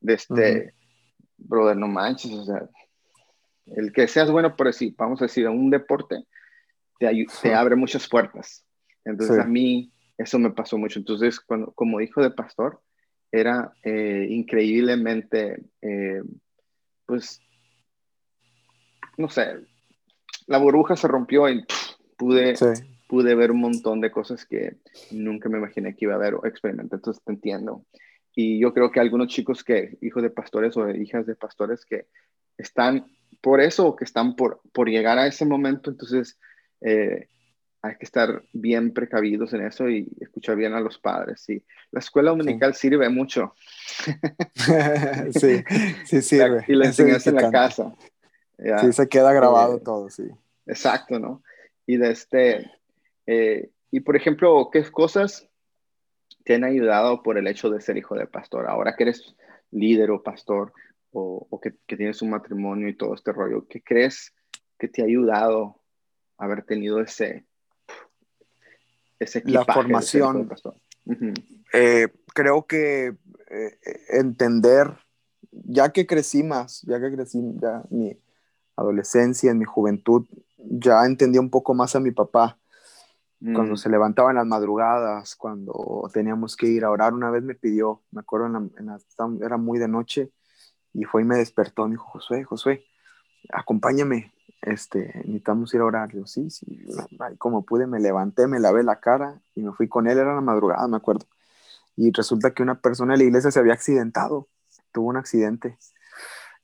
de 0.00 0.12
este, 0.12 0.74
brother, 1.38 1.78
no 1.78 1.88
manches, 1.88 2.30
o 2.32 2.44
sea, 2.44 2.68
el 3.74 3.90
que 3.90 4.06
seas 4.06 4.30
bueno 4.30 4.54
por 4.54 4.66
decir, 4.66 4.94
vamos 4.98 5.22
a 5.22 5.24
decir, 5.24 5.48
un 5.48 5.70
deporte, 5.70 6.24
te, 6.98 7.26
te 7.40 7.54
abre 7.54 7.74
muchas 7.74 8.06
puertas. 8.06 8.66
Entonces 9.02 9.38
a 9.38 9.44
mí 9.44 9.90
eso 10.18 10.38
me 10.38 10.50
pasó 10.50 10.78
mucho. 10.78 10.98
Entonces, 10.98 11.40
cuando, 11.40 11.72
como 11.72 12.00
hijo 12.00 12.22
de 12.22 12.30
pastor, 12.30 12.80
era 13.30 13.72
eh, 13.82 14.26
increíblemente, 14.30 15.64
eh, 15.82 16.22
pues, 17.04 17.40
no 19.16 19.28
sé, 19.28 19.56
la 20.46 20.58
burbuja 20.58 20.96
se 20.96 21.08
rompió 21.08 21.48
y 21.48 21.64
pude, 22.16 22.54
pude 23.08 23.34
ver 23.34 23.50
un 23.50 23.60
montón 23.60 24.00
de 24.00 24.10
cosas 24.10 24.46
que 24.46 24.76
nunca 25.10 25.48
me 25.48 25.58
imaginé 25.58 25.94
que 25.94 26.04
iba 26.04 26.14
a 26.14 26.18
ver 26.18 26.34
o 26.34 26.46
experimentar. 26.46 26.98
Entonces, 26.98 27.22
te 27.22 27.32
entiendo. 27.32 27.84
Y 28.34 28.60
yo 28.60 28.72
creo 28.74 28.90
que 28.90 29.00
algunos 29.00 29.28
chicos 29.28 29.64
que, 29.64 29.96
hijos 30.02 30.22
de 30.22 30.30
pastores 30.30 30.76
o 30.76 30.88
hijas 30.90 31.26
de 31.26 31.34
pastores 31.34 31.84
que 31.84 32.06
están 32.58 33.06
por 33.40 33.60
eso 33.60 33.86
o 33.86 33.96
que 33.96 34.04
están 34.04 34.36
por, 34.36 34.60
por 34.72 34.88
llegar 34.88 35.18
a 35.18 35.26
ese 35.26 35.44
momento, 35.46 35.90
entonces 35.90 36.38
eh, 36.80 37.28
hay 37.82 37.96
que 37.96 38.04
estar 38.04 38.42
bien 38.52 38.92
precavidos 38.92 39.52
en 39.52 39.64
eso 39.64 39.88
y 39.88 40.08
escuchar 40.20 40.56
bien 40.56 40.74
a 40.74 40.80
los 40.80 40.98
padres. 40.98 41.48
Y 41.48 41.62
la 41.90 42.00
escuela 42.00 42.30
dominical 42.30 42.74
sirve 42.74 43.08
mucho. 43.08 43.54
sí, 45.38 45.62
sí 46.04 46.22
sirve. 46.22 46.64
Y 46.66 46.74
la 46.74 46.86
enseñanza 46.86 47.30
en 47.30 47.36
la 47.36 47.50
casa. 47.50 47.94
Sí, 48.80 48.92
se 48.92 49.08
queda 49.08 49.32
grabado 49.32 49.76
eh, 49.76 49.82
todo, 49.84 50.10
sí. 50.10 50.24
Exacto, 50.66 51.18
¿no? 51.18 51.42
Y 51.86 51.96
de 51.98 52.10
este, 52.10 52.70
eh, 53.26 53.70
y 53.90 54.00
por 54.00 54.16
ejemplo, 54.16 54.70
¿qué 54.72 54.82
cosas 54.90 55.48
te 56.44 56.54
han 56.54 56.64
ayudado 56.64 57.22
por 57.22 57.38
el 57.38 57.46
hecho 57.46 57.70
de 57.70 57.80
ser 57.80 57.96
hijo 57.96 58.16
de 58.16 58.26
pastor? 58.26 58.66
Ahora 58.68 58.96
que 58.96 59.04
eres 59.04 59.36
líder 59.70 60.10
o 60.10 60.22
pastor 60.22 60.72
o, 61.12 61.60
que, 61.62 61.74
que, 61.86 61.96
tienes 61.96 62.20
un 62.20 62.30
matrimonio 62.30 62.88
y 62.88 62.96
todo 62.96 63.14
este 63.14 63.32
rollo, 63.32 63.66
¿qué 63.68 63.82
crees 63.82 64.34
que 64.78 64.88
te 64.88 65.00
ha 65.00 65.06
ayudado 65.06 65.80
haber 66.36 66.62
tenido 66.64 67.00
ese, 67.00 67.46
ese 69.18 69.42
La 69.46 69.64
formación. 69.64 70.48
Eh, 71.72 72.08
creo 72.34 72.66
que 72.66 73.16
eh, 73.50 73.78
entender, 74.10 74.96
ya 75.50 75.90
que 75.90 76.06
crecí 76.06 76.42
más, 76.42 76.82
ya 76.82 77.00
que 77.00 77.12
crecí 77.12 77.40
ya 77.60 77.82
mi 77.90 78.18
adolescencia, 78.76 79.50
en 79.50 79.58
mi 79.58 79.64
juventud, 79.64 80.26
ya 80.58 81.04
entendí 81.04 81.38
un 81.38 81.50
poco 81.50 81.74
más 81.74 81.96
a 81.96 82.00
mi 82.00 82.10
papá. 82.10 82.58
Cuando 83.38 83.74
mm. 83.74 83.76
se 83.76 83.90
levantaba 83.90 84.30
en 84.30 84.36
las 84.36 84.46
madrugadas, 84.46 85.36
cuando 85.36 86.10
teníamos 86.12 86.56
que 86.56 86.68
ir 86.68 86.84
a 86.84 86.90
orar, 86.90 87.12
una 87.12 87.30
vez 87.30 87.42
me 87.42 87.54
pidió, 87.54 88.02
me 88.10 88.20
acuerdo, 88.20 88.46
en 88.46 89.42
era 89.42 89.58
muy 89.58 89.78
de 89.78 89.88
noche, 89.88 90.32
y 90.94 91.04
fue 91.04 91.20
y 91.20 91.26
me 91.26 91.36
despertó, 91.36 91.84
me 91.84 91.92
dijo, 91.92 92.08
Josué, 92.08 92.44
Josué, 92.44 92.84
acompáñame, 93.52 94.32
este, 94.62 95.12
necesitamos 95.18 95.72
ir 95.74 95.80
a 95.80 95.84
orar. 95.84 96.12
Yo, 96.12 96.26
sí, 96.26 96.50
sí, 96.50 96.84
como 97.38 97.64
pude, 97.64 97.86
me 97.86 98.00
levanté, 98.00 98.46
me 98.46 98.60
lavé 98.60 98.82
la 98.82 99.00
cara 99.00 99.40
y 99.54 99.62
me 99.62 99.72
fui 99.72 99.88
con 99.88 100.06
él, 100.06 100.18
era 100.18 100.34
la 100.34 100.40
madrugada, 100.40 100.86
me 100.88 100.96
acuerdo. 100.96 101.26
Y 101.96 102.10
resulta 102.12 102.52
que 102.52 102.62
una 102.62 102.80
persona 102.80 103.14
de 103.14 103.18
la 103.18 103.24
iglesia 103.24 103.50
se 103.50 103.58
había 103.58 103.72
accidentado, 103.72 104.48
tuvo 104.92 105.08
un 105.08 105.16
accidente. 105.16 105.78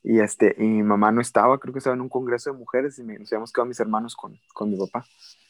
Y, 0.03 0.19
este, 0.19 0.55
y 0.57 0.63
mi 0.63 0.83
mamá 0.83 1.11
no 1.11 1.21
estaba, 1.21 1.57
creo 1.59 1.73
que 1.73 1.79
estaba 1.79 1.95
en 1.95 2.01
un 2.01 2.09
congreso 2.09 2.51
de 2.51 2.57
mujeres 2.57 2.99
y 2.99 3.03
me, 3.03 3.17
nos 3.17 3.31
habíamos 3.31 3.53
quedado 3.53 3.67
mis 3.67 3.79
hermanos 3.79 4.15
con, 4.15 4.37
con 4.53 4.69
mi 4.69 4.77
papá. 4.77 5.05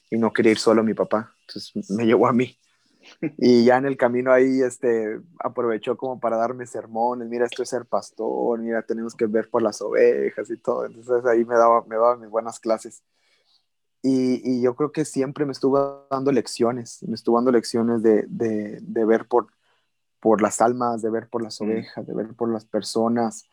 Y 0.09 0.17
no 0.17 0.31
quería 0.31 0.51
ir 0.51 0.59
solo 0.59 0.83
mi 0.83 0.93
papá, 0.93 1.33
entonces 1.47 1.89
me 1.89 2.05
llevó 2.05 2.27
a 2.27 2.33
mí. 2.33 2.55
Y 3.37 3.65
ya 3.65 3.77
en 3.77 3.85
el 3.85 3.97
camino 3.97 4.31
ahí 4.31 4.61
este, 4.61 5.19
aprovechó 5.39 5.97
como 5.97 6.19
para 6.19 6.37
darme 6.37 6.65
sermones, 6.65 7.27
mira, 7.27 7.45
esto 7.45 7.63
es 7.63 7.69
ser 7.69 7.85
pastor, 7.85 8.59
mira, 8.59 8.81
tenemos 8.81 9.15
que 9.15 9.25
ver 9.25 9.49
por 9.49 9.61
las 9.61 9.81
ovejas 9.81 10.49
y 10.49 10.57
todo. 10.57 10.85
Entonces 10.85 11.25
ahí 11.25 11.45
me 11.45 11.55
daba, 11.55 11.83
me 11.85 11.95
daba 11.95 12.17
mis 12.17 12.29
buenas 12.29 12.59
clases. 12.59 13.03
Y, 14.01 14.41
y 14.43 14.61
yo 14.61 14.75
creo 14.75 14.91
que 14.91 15.05
siempre 15.05 15.45
me 15.45 15.53
estuvo 15.53 16.07
dando 16.11 16.31
lecciones, 16.31 17.03
me 17.07 17.15
estuvo 17.15 17.37
dando 17.37 17.51
lecciones 17.51 18.03
de, 18.03 18.25
de, 18.27 18.79
de 18.81 19.05
ver 19.05 19.27
por, 19.27 19.47
por 20.19 20.41
las 20.41 20.59
almas, 20.61 21.01
de 21.01 21.09
ver 21.09 21.29
por 21.29 21.41
las 21.41 21.59
mm. 21.59 21.63
ovejas, 21.63 22.05
de 22.05 22.13
ver 22.13 22.33
por 22.33 22.51
las 22.51 22.65
personas, 22.65 23.45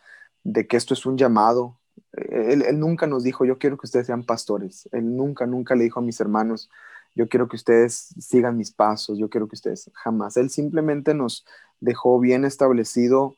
de 0.43 0.67
que 0.67 0.77
esto 0.77 0.95
es 0.95 1.07
un 1.07 1.17
llamado. 1.17 1.79
Él, 2.13 2.63
él, 2.63 2.81
nunca 2.81 3.07
nos 3.07 3.23
dijo, 3.23 3.45
yo 3.45 3.59
quiero 3.59 3.77
que 3.77 3.87
ustedes 3.87 4.07
sean 4.07 4.25
pastores. 4.25 4.89
Él 4.91 5.17
nunca, 5.17 5.47
nunca 5.47 5.77
le 5.77 5.85
dijo 5.85 6.01
a 6.01 6.03
mis 6.03 6.21
hermanos, 6.21 6.69
yo 7.15 7.29
quiero 7.29 7.49
que 7.49 7.57
ustedes 7.57 8.15
sigan 8.19 8.57
mis 8.57 8.73
pasos, 8.73 9.19
yo 9.19 9.29
quiero 9.29 9.49
que 9.49 9.57
ustedes 9.57 9.91
jamás. 9.95 10.37
Él 10.37 10.51
simplemente 10.51 11.15
nos 11.15 11.45
dejó 11.81 12.21
bien 12.21 12.45
establecido 12.45 13.35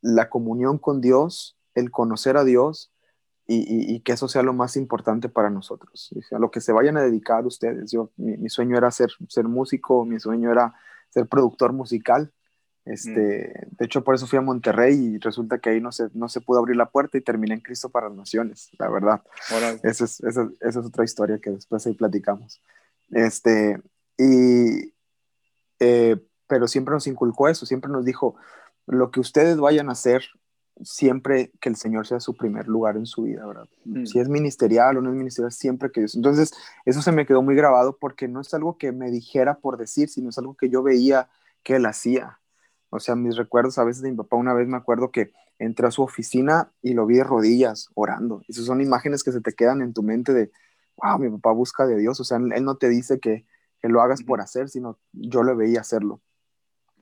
la 0.00 0.28
comunión 0.28 0.78
con 0.78 1.00
Dios, 1.00 1.58
el 1.74 1.90
conocer 1.90 2.36
a 2.36 2.44
Dios 2.44 2.92
y, 3.48 4.00
que 4.00 4.12
eso 4.12 4.26
sea 4.26 4.42
lo 4.42 4.52
más 4.52 4.76
importante 4.76 5.28
para 5.28 5.50
nosotros. 5.50 6.10
A 6.32 6.38
lo 6.38 6.50
que 6.50 6.60
se 6.60 6.72
vayan 6.72 6.96
a 6.96 7.02
dedicar 7.02 7.46
ustedes. 7.46 7.92
Yo, 7.92 8.10
mi, 8.16 8.48
sueño 8.48 8.76
era 8.76 8.90
ser, 8.90 9.10
ser 9.28 9.44
músico, 9.44 10.04
mi 10.04 10.18
sueño 10.18 10.50
era 10.50 10.74
ser 11.10 11.28
productor 11.28 11.72
musical. 11.72 12.32
Este, 12.84 13.68
De 13.70 13.84
hecho, 13.84 14.02
por 14.02 14.14
eso 14.14 14.26
fui 14.26 14.38
a 14.38 14.42
Monterrey 14.42 14.94
y 14.94 15.18
resulta 15.18 15.58
que 15.58 15.70
ahí 15.70 15.80
no 15.80 15.92
se, 15.92 16.08
no 16.14 16.28
se 16.28 16.40
pudo 16.40 16.58
abrir 16.58 16.76
la 16.76 16.90
puerta 16.90 17.18
y 17.18 17.20
terminé 17.20 17.54
en 17.54 17.60
Cristo 17.60 17.88
para 17.88 18.08
las 18.08 18.16
Naciones, 18.16 18.70
la 18.78 18.88
verdad. 18.88 19.22
Esa 19.82 20.04
es, 20.04 20.20
esa, 20.20 20.48
esa 20.60 20.80
es, 20.80 20.86
otra 20.86 21.04
historia 21.04 21.38
que 21.38 21.50
después 21.50 21.86
ahí 21.86 21.94
platicamos. 21.94 22.60
Este, 23.10 23.80
y, 24.18 24.92
eh, 25.80 26.16
pero 26.46 26.68
siempre 26.68 26.92
nos 26.92 27.06
inculcó 27.06 27.48
eso, 27.48 27.66
siempre 27.66 27.90
nos 27.90 28.04
dijo, 28.04 28.36
lo 28.86 29.10
que 29.10 29.20
ustedes 29.20 29.58
vayan 29.58 29.88
a 29.88 29.92
hacer, 29.92 30.24
siempre 30.82 31.52
que 31.60 31.68
el 31.68 31.76
Señor 31.76 32.06
sea 32.06 32.20
su 32.20 32.36
primer 32.36 32.68
lugar 32.68 32.96
en 32.96 33.06
su 33.06 33.22
vida, 33.22 33.46
¿verdad? 33.46 33.68
Mm. 33.84 34.04
Si 34.04 34.18
es 34.18 34.28
ministerial 34.28 34.96
o 34.96 35.02
no 35.02 35.10
es 35.10 35.16
ministerial, 35.16 35.52
siempre 35.52 35.90
que 35.90 36.00
Dios. 36.00 36.14
Entonces, 36.14 36.52
eso 36.84 37.02
se 37.02 37.12
me 37.12 37.26
quedó 37.26 37.42
muy 37.42 37.54
grabado 37.54 37.96
porque 37.98 38.28
no 38.28 38.40
es 38.40 38.52
algo 38.54 38.76
que 38.76 38.92
me 38.92 39.10
dijera 39.10 39.58
por 39.58 39.78
decir, 39.78 40.08
sino 40.08 40.30
es 40.30 40.38
algo 40.38 40.54
que 40.54 40.68
yo 40.68 40.82
veía 40.82 41.28
que 41.62 41.76
él 41.76 41.86
hacía. 41.86 42.40
O 42.90 43.00
sea, 43.00 43.16
mis 43.16 43.36
recuerdos 43.36 43.78
a 43.78 43.84
veces 43.84 44.02
de 44.02 44.10
mi 44.10 44.16
papá, 44.16 44.36
una 44.36 44.54
vez 44.54 44.68
me 44.68 44.76
acuerdo 44.76 45.10
que 45.10 45.32
entré 45.58 45.86
a 45.86 45.90
su 45.90 46.02
oficina 46.02 46.70
y 46.82 46.92
lo 46.92 47.06
vi 47.06 47.16
de 47.16 47.24
rodillas 47.24 47.88
orando. 47.94 48.42
Esas 48.46 48.66
son 48.66 48.80
imágenes 48.80 49.24
que 49.24 49.32
se 49.32 49.40
te 49.40 49.54
quedan 49.54 49.80
en 49.80 49.94
tu 49.94 50.02
mente 50.02 50.32
de, 50.32 50.50
wow, 50.96 51.18
mi 51.18 51.30
papá 51.30 51.52
busca 51.52 51.86
de 51.86 51.96
Dios, 51.96 52.18
o 52.20 52.24
sea, 52.24 52.38
él 52.38 52.64
no 52.64 52.76
te 52.76 52.88
dice 52.88 53.20
que, 53.20 53.46
que 53.80 53.88
lo 53.88 54.00
hagas 54.00 54.22
por 54.22 54.40
hacer, 54.40 54.68
sino 54.68 54.98
yo 55.12 55.42
le 55.42 55.54
veía 55.54 55.80
hacerlo. 55.80 56.20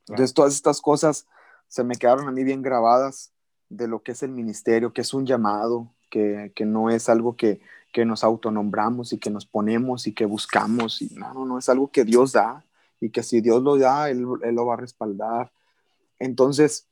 Entonces, 0.08 0.34
todas 0.34 0.54
estas 0.54 0.80
cosas 0.80 1.26
se 1.68 1.84
me 1.84 1.96
quedaron 1.96 2.28
a 2.28 2.32
mí 2.32 2.44
bien 2.44 2.62
grabadas 2.62 3.32
de 3.68 3.88
lo 3.88 4.02
que 4.02 4.12
es 4.12 4.22
el 4.22 4.30
ministerio, 4.30 4.92
que 4.92 5.00
es 5.00 5.14
un 5.14 5.26
llamado, 5.26 5.94
que, 6.10 6.52
que 6.54 6.66
no 6.66 6.90
es 6.90 7.08
algo 7.08 7.36
que, 7.36 7.60
que 7.92 8.04
nos 8.04 8.24
autonombramos 8.24 9.12
y 9.12 9.18
que 9.18 9.30
nos 9.30 9.46
ponemos 9.46 10.06
y 10.06 10.12
que 10.12 10.26
buscamos. 10.26 11.00
Y 11.00 11.14
no, 11.14 11.32
no, 11.32 11.46
no, 11.46 11.58
es 11.58 11.68
algo 11.68 11.90
que 11.90 12.04
Dios 12.04 12.32
da 12.32 12.64
y 13.00 13.10
que 13.10 13.22
si 13.22 13.40
Dios 13.40 13.62
lo 13.62 13.78
da, 13.78 14.10
Él, 14.10 14.26
él 14.42 14.54
lo 14.54 14.66
va 14.66 14.74
a 14.74 14.78
respaldar. 14.78 15.52
Entonces, 16.18 16.88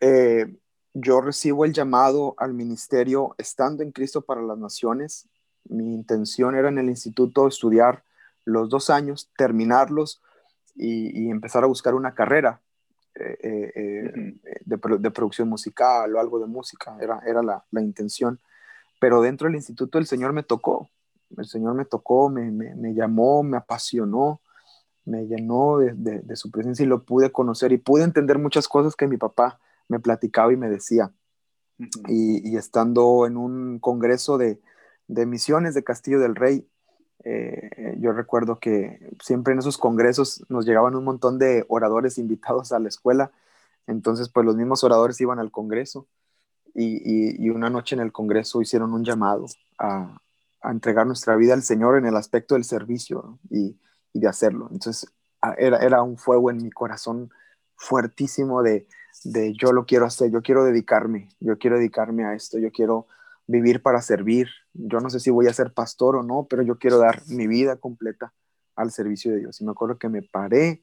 eh, 0.00 0.58
yo 0.94 1.20
recibo 1.20 1.64
el 1.64 1.72
llamado 1.72 2.34
al 2.36 2.54
ministerio 2.54 3.34
estando 3.38 3.82
en 3.82 3.92
Cristo 3.92 4.22
para 4.22 4.42
las 4.42 4.58
Naciones. 4.58 5.28
Mi 5.64 5.94
intención 5.94 6.54
era 6.54 6.68
en 6.68 6.78
el 6.78 6.88
instituto 6.88 7.48
estudiar 7.48 8.04
los 8.44 8.68
dos 8.68 8.90
años, 8.90 9.30
terminarlos 9.36 10.22
y, 10.74 11.30
empezar 11.30 11.64
a 11.64 11.68
buscar 11.68 11.94
una 11.94 12.14
carrera 12.14 12.60
eh, 13.14 13.72
eh, 13.74 14.34
de, 14.64 15.10
producción 15.10 15.48
musical 15.48 16.14
o 16.14 16.20
algo 16.20 16.40
de 16.40 16.46
música. 16.46 16.96
Era, 17.00 17.20
era 17.26 17.42
la, 17.42 17.64
la 17.70 17.82
intención 17.82 18.40
pero 19.02 19.20
dentro 19.20 19.48
del 19.48 19.56
instituto 19.56 19.98
el 19.98 20.06
Señor 20.06 20.32
me 20.32 20.44
tocó, 20.44 20.88
el 21.36 21.44
Señor 21.44 21.74
me 21.74 21.84
tocó, 21.84 22.30
me, 22.30 22.52
me, 22.52 22.94
llamó, 22.94 23.42
me 23.42 23.56
apasionó, 23.56 24.40
me 25.04 25.26
llenó 25.26 25.78
de, 25.78 26.36
su 26.36 26.52
presencia 26.52 26.84
y 26.84 26.86
lo 26.86 27.02
pude 27.02 27.32
conocer 27.32 27.72
y 27.72 27.78
pude 27.78 28.04
entender 28.04 28.38
muchas 28.38 28.68
cosas 28.68 28.94
que 28.94 29.08
mi 29.08 29.16
papá 29.16 29.58
me 29.88 29.98
platicaba 29.98 30.52
y 30.52 30.56
me 30.56 30.68
decía. 30.68 31.10
y, 32.06 32.56
estando 32.56 33.26
en 33.26 33.36
un 33.36 33.80
congreso 33.80 34.38
de, 34.38 34.60
misiones 35.08 35.74
de 35.74 35.84
Castillo 35.84 36.20
del 36.20 36.34
Rey, 36.34 36.66
eh, 37.24 37.96
yo 37.98 38.12
recuerdo 38.12 38.58
que 38.58 38.98
siempre 39.22 39.52
en 39.52 39.60
esos 39.60 39.78
congresos 39.78 40.44
nos 40.48 40.66
llegaban 40.66 40.96
un 40.96 41.04
montón 41.04 41.38
de 41.38 41.64
oradores 41.68 42.18
invitados 42.18 42.72
a 42.72 42.78
la 42.78 42.88
escuela, 42.88 43.30
entonces 43.86 44.28
pues 44.28 44.44
los 44.44 44.56
mismos 44.56 44.82
oradores 44.84 45.20
iban 45.20 45.38
al 45.38 45.50
congreso 45.50 46.08
y, 46.74 47.50
una 47.50 47.70
noche 47.70 47.94
en 47.94 48.00
el 48.00 48.12
Congreso 48.12 48.62
hicieron 48.62 48.94
un 48.94 49.04
llamado 49.04 49.46
a, 49.78 50.18
entregar 50.64 51.06
nuestra 51.06 51.34
vida 51.36 51.54
al 51.54 51.62
Señor 51.62 51.98
en 51.98 52.06
el 52.06 52.16
aspecto 52.16 52.54
del 52.54 52.64
servicio 52.64 53.38
y, 53.50 53.76
de 54.14 54.28
hacerlo. 54.28 54.68
Entonces 54.70 55.06
era, 55.58 55.78
era 55.78 56.02
un 56.02 56.18
fuego 56.18 56.50
en 56.50 56.58
mi 56.58 56.70
corazón 56.70 57.30
fuertísimo 57.76 58.62
de, 58.62 58.86
de 59.24 59.54
yo 59.54 59.72
lo 59.72 59.86
quiero 59.86 60.06
hacer, 60.06 60.30
yo 60.30 60.42
quiero 60.42 60.64
dedicarme, 60.64 61.28
yo 61.40 61.58
quiero 61.58 61.78
dedicarme 61.78 62.24
a 62.24 62.34
esto, 62.34 62.58
yo 62.58 62.70
quiero 62.70 63.06
vivir 63.46 63.82
para 63.82 64.02
servir. 64.02 64.48
Yo 64.72 65.00
no 65.00 65.10
sé 65.10 65.20
si 65.20 65.30
voy 65.30 65.46
a 65.46 65.52
ser 65.52 65.72
pastor 65.72 66.16
o 66.16 66.22
no, 66.22 66.46
pero 66.48 66.62
yo 66.62 66.78
quiero 66.78 66.98
dar 66.98 67.22
mi 67.26 67.46
vida 67.46 67.76
completa 67.76 68.32
al 68.76 68.90
servicio 68.90 69.32
de 69.32 69.40
Dios. 69.40 69.60
Y 69.60 69.64
me 69.64 69.72
acuerdo 69.72 69.98
que 69.98 70.08
me 70.08 70.22
paré, 70.22 70.82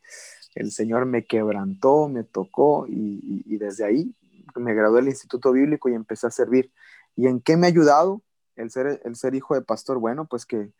el 0.56 0.72
Señor 0.72 1.06
me 1.06 1.26
quebrantó, 1.26 2.08
me 2.10 2.24
tocó 2.24 2.86
y, 2.88 3.44
y 3.46 3.58
desde 3.58 3.86
ahí 3.86 4.16
me 4.56 4.74
gradué 4.74 5.02
del 5.02 5.10
Instituto 5.10 5.52
Bíblico 5.52 5.90
y 5.90 5.94
empecé 5.94 6.28
a 6.28 6.32
servir. 6.32 6.72
¿Y 7.16 7.28
en 7.28 7.40
qué 7.40 7.58
me 7.58 7.68
ha 7.68 7.70
ayudado 7.70 8.22
el 8.56 8.72
ser, 8.72 9.02
el 9.04 9.16
ser 9.16 9.36
hijo 9.36 9.56
de 9.56 9.62
pastor? 9.62 10.00
Bueno, 10.00 10.26
pues 10.26 10.46
que 10.46 10.72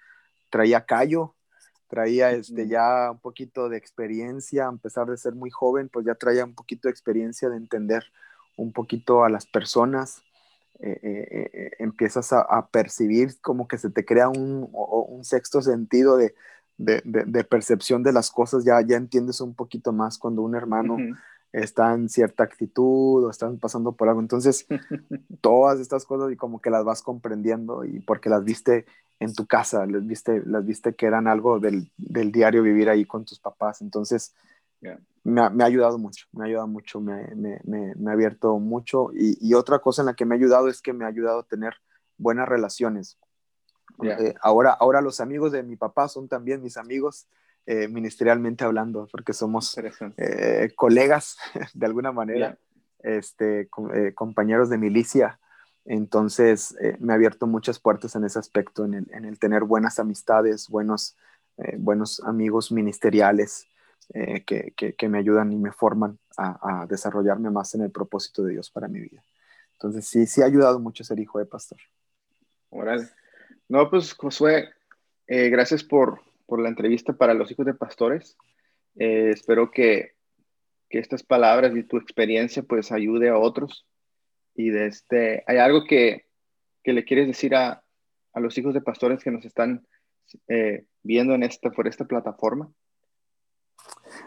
traía 0.50 0.86
callo, 0.86 1.36
traía 1.88 2.32
este, 2.32 2.68
ya 2.68 3.12
un 3.12 3.20
poquito 3.20 3.70
de 3.70 3.78
experiencia, 3.78 4.68
a 4.68 4.78
pesar 4.78 5.08
de 5.08 5.18
ser 5.18 5.36
muy 5.36 5.50
joven, 5.50 5.90
pues 5.90 6.06
ya 6.06 6.16
traía 6.16 6.46
un 6.46 6.56
poquito 6.56 6.88
de 6.88 6.92
experiencia 6.92 7.50
de 7.50 7.58
entender 7.58 8.06
un 8.58 8.74
poquito 8.74 9.24
a 9.24 9.30
las 9.30 9.46
personas. 9.46 10.22
Eh, 10.82 11.00
eh, 11.04 11.50
eh, 11.54 11.72
empiezas 11.80 12.32
a, 12.32 12.70
percibir 12.72 13.38
como 13.42 13.68
que 13.68 13.78
se 13.78 13.90
te 13.90 14.06
crea 14.06 14.30
un, 14.30 14.70
un 14.72 15.26
sexto 15.26 15.62
sentido 15.62 16.16
de, 16.16 16.34
de, 16.78 17.02
de, 17.04 17.44
percepción 17.44 18.02
de 18.02 18.14
las 18.14 18.32
cosas, 18.32 18.64
ya, 18.64 18.80
ya 18.82 18.96
entiendes 18.96 19.42
un 19.42 19.54
poquito 19.56 19.92
más 19.92 20.18
cuando 20.18 20.42
un 20.42 20.56
hermano 20.56 20.96
están 21.52 22.04
en 22.04 22.10
cierta 22.10 22.44
actitud 22.44 23.26
o 23.26 23.30
están 23.30 23.58
pasando 23.58 23.92
por 23.92 24.08
algo. 24.08 24.22
Entonces, 24.22 24.68
todas 25.42 25.82
estas 25.82 26.06
cosas 26.06 26.32
y 26.32 26.38
como 26.38 26.62
que 26.62 26.70
las 26.70 26.86
vas 26.86 27.02
comprendiendo 27.02 27.84
y 27.84 28.00
porque 28.00 28.30
las 28.30 28.46
viste 28.46 28.86
en 29.20 29.34
tu 29.34 29.48
casa, 29.48 29.86
las 29.86 30.08
viste, 30.08 30.42
las 30.46 30.66
viste 30.66 30.96
que 30.96 31.08
eran 31.08 31.28
algo 31.28 31.60
del, 31.60 31.92
del 31.98 32.32
diario 32.32 32.64
vivir 32.64 32.90
ahí 32.90 33.04
con 33.04 33.26
tus 33.26 33.40
papás. 33.40 33.82
Entonces, 33.82 34.34
me, 35.24 35.42
ha, 35.42 35.50
me, 35.50 35.64
ha, 35.64 35.68
ayudado 35.68 35.98
mucho, 35.98 36.26
me 36.32 36.44
ha 36.44 36.48
ayudado 36.48 36.68
mucho, 36.68 37.02
me, 37.02 37.28
me, 37.36 37.60
me 37.64 38.10
ha 38.10 38.14
abierto 38.14 38.58
mucho. 38.60 39.12
Y, 39.14 39.38
y, 39.42 39.54
otra 39.54 39.80
cosa 39.80 40.02
en 40.02 40.08
la 40.08 40.14
que 40.14 40.26
me 40.26 40.36
ha 40.36 40.38
ayudado 40.38 40.68
es 40.68 40.82
que 40.82 40.94
me 40.94 41.06
ha 41.06 41.08
ayudado 41.08 41.40
a 41.40 41.48
tener 41.48 41.76
buenas 42.18 42.48
relaciones. 42.48 43.18
Eh, 44.04 44.34
ahora, 44.42 44.72
ahora 44.72 45.02
los 45.02 45.20
amigos 45.20 45.52
de 45.52 45.64
mi 45.64 45.76
papá 45.76 46.08
son 46.08 46.28
también 46.28 46.62
mis 46.62 46.78
amigos 46.78 47.28
eh, 47.66 47.88
ministerialmente 47.88 48.64
hablando, 48.64 49.08
porque 49.12 49.34
somos 49.34 49.78
eh, 50.18 50.70
colegas 50.76 51.38
de 51.74 51.86
alguna 51.86 52.12
manera, 52.12 52.58
este, 53.00 53.70
compañeros 54.16 54.70
de 54.70 54.78
milicia. 54.78 55.40
Entonces 55.86 56.76
me 57.00 57.14
ha 57.14 57.16
abierto 57.16 57.48
muchas 57.48 57.80
puertas 57.80 58.16
en 58.16 58.24
ese 58.24 58.38
aspecto, 58.38 58.86
en 58.86 59.26
el, 59.26 59.40
tener 59.40 59.64
buenas 59.64 59.98
amistades, 59.98 60.68
buenos, 60.68 61.18
buenos 61.78 62.22
amigos 62.26 62.72
ministeriales 62.72 63.68
que, 64.46 64.74
que, 64.76 65.10
me 65.10 65.20
ayudan 65.20 65.52
y 65.52 65.58
me 65.58 65.72
forman 65.72 66.18
a, 66.38 66.82
a, 66.82 66.86
desarrollarme 66.88 67.52
más 67.52 67.76
en 67.76 67.82
el 67.82 67.92
propósito 67.92 68.44
de 68.44 68.54
Dios 68.54 68.72
para 68.72 68.88
mi 68.88 69.00
vida. 69.00 69.24
Entonces 69.74 70.08
sí, 70.08 70.26
sí 70.26 70.42
ha 70.42 70.46
ayudado 70.46 70.80
mucho 70.80 71.04
ser 71.04 71.20
hijo 71.20 71.38
de 71.38 71.46
pastor. 71.46 71.78
Órale. 72.70 73.08
No, 73.68 73.90
pues 73.90 74.14
Josué, 74.14 74.70
gracias 75.28 75.84
por, 75.84 76.22
por 76.50 76.60
la 76.60 76.70
entrevista 76.70 77.14
para 77.14 77.36
los 77.36 77.52
hijos 77.52 77.66
de 77.66 77.76
pastores. 77.76 78.36
Eh, 78.98 79.30
espero 79.32 79.72
que, 79.72 80.16
que, 80.90 81.00
estas 81.00 81.24
palabras 81.24 81.76
y 81.76 81.84
tu 81.84 81.98
experiencia 81.98 82.64
pues 82.64 82.92
ayude 82.92 83.30
a 83.30 83.38
otros. 83.38 83.86
Y 84.56 84.72
de 84.72 84.88
este, 84.88 85.44
¿hay 85.48 85.58
algo 85.58 85.86
que, 85.86 86.26
que 86.84 86.92
le 86.92 87.06
quieres 87.06 87.28
decir 87.28 87.56
a, 87.56 87.84
a, 88.34 88.40
los 88.40 88.58
hijos 88.58 88.74
de 88.74 88.82
pastores 88.82 89.24
que 89.24 89.32
nos 89.32 89.46
están 89.46 89.88
eh, 90.48 90.86
viendo 91.04 91.34
en 91.34 91.44
esta, 91.44 91.70
por 91.72 91.88
esta 91.88 92.06
plataforma? 92.06 92.72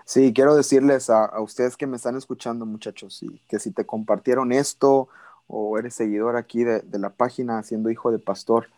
Sí, 0.05 0.33
quiero 0.33 0.57
decirles 0.57 1.11
a, 1.11 1.41
ustedes 1.41 1.77
que 1.77 1.87
me 1.87 1.97
están 1.97 2.17
escuchando, 2.17 2.67
muchachos, 2.67 3.25
que 3.49 3.59
si 3.59 3.71
te 3.71 3.87
compartieron 3.87 4.53
esto 4.53 5.09
o 5.47 5.79
eres 5.79 5.95
seguidor 5.95 6.37
aquí 6.37 6.65
de, 6.65 6.83
la 6.99 7.11
página 7.11 7.63
siendo 7.63 7.91
hijo 7.91 8.11
de 8.11 8.19
pastor, 8.19 8.69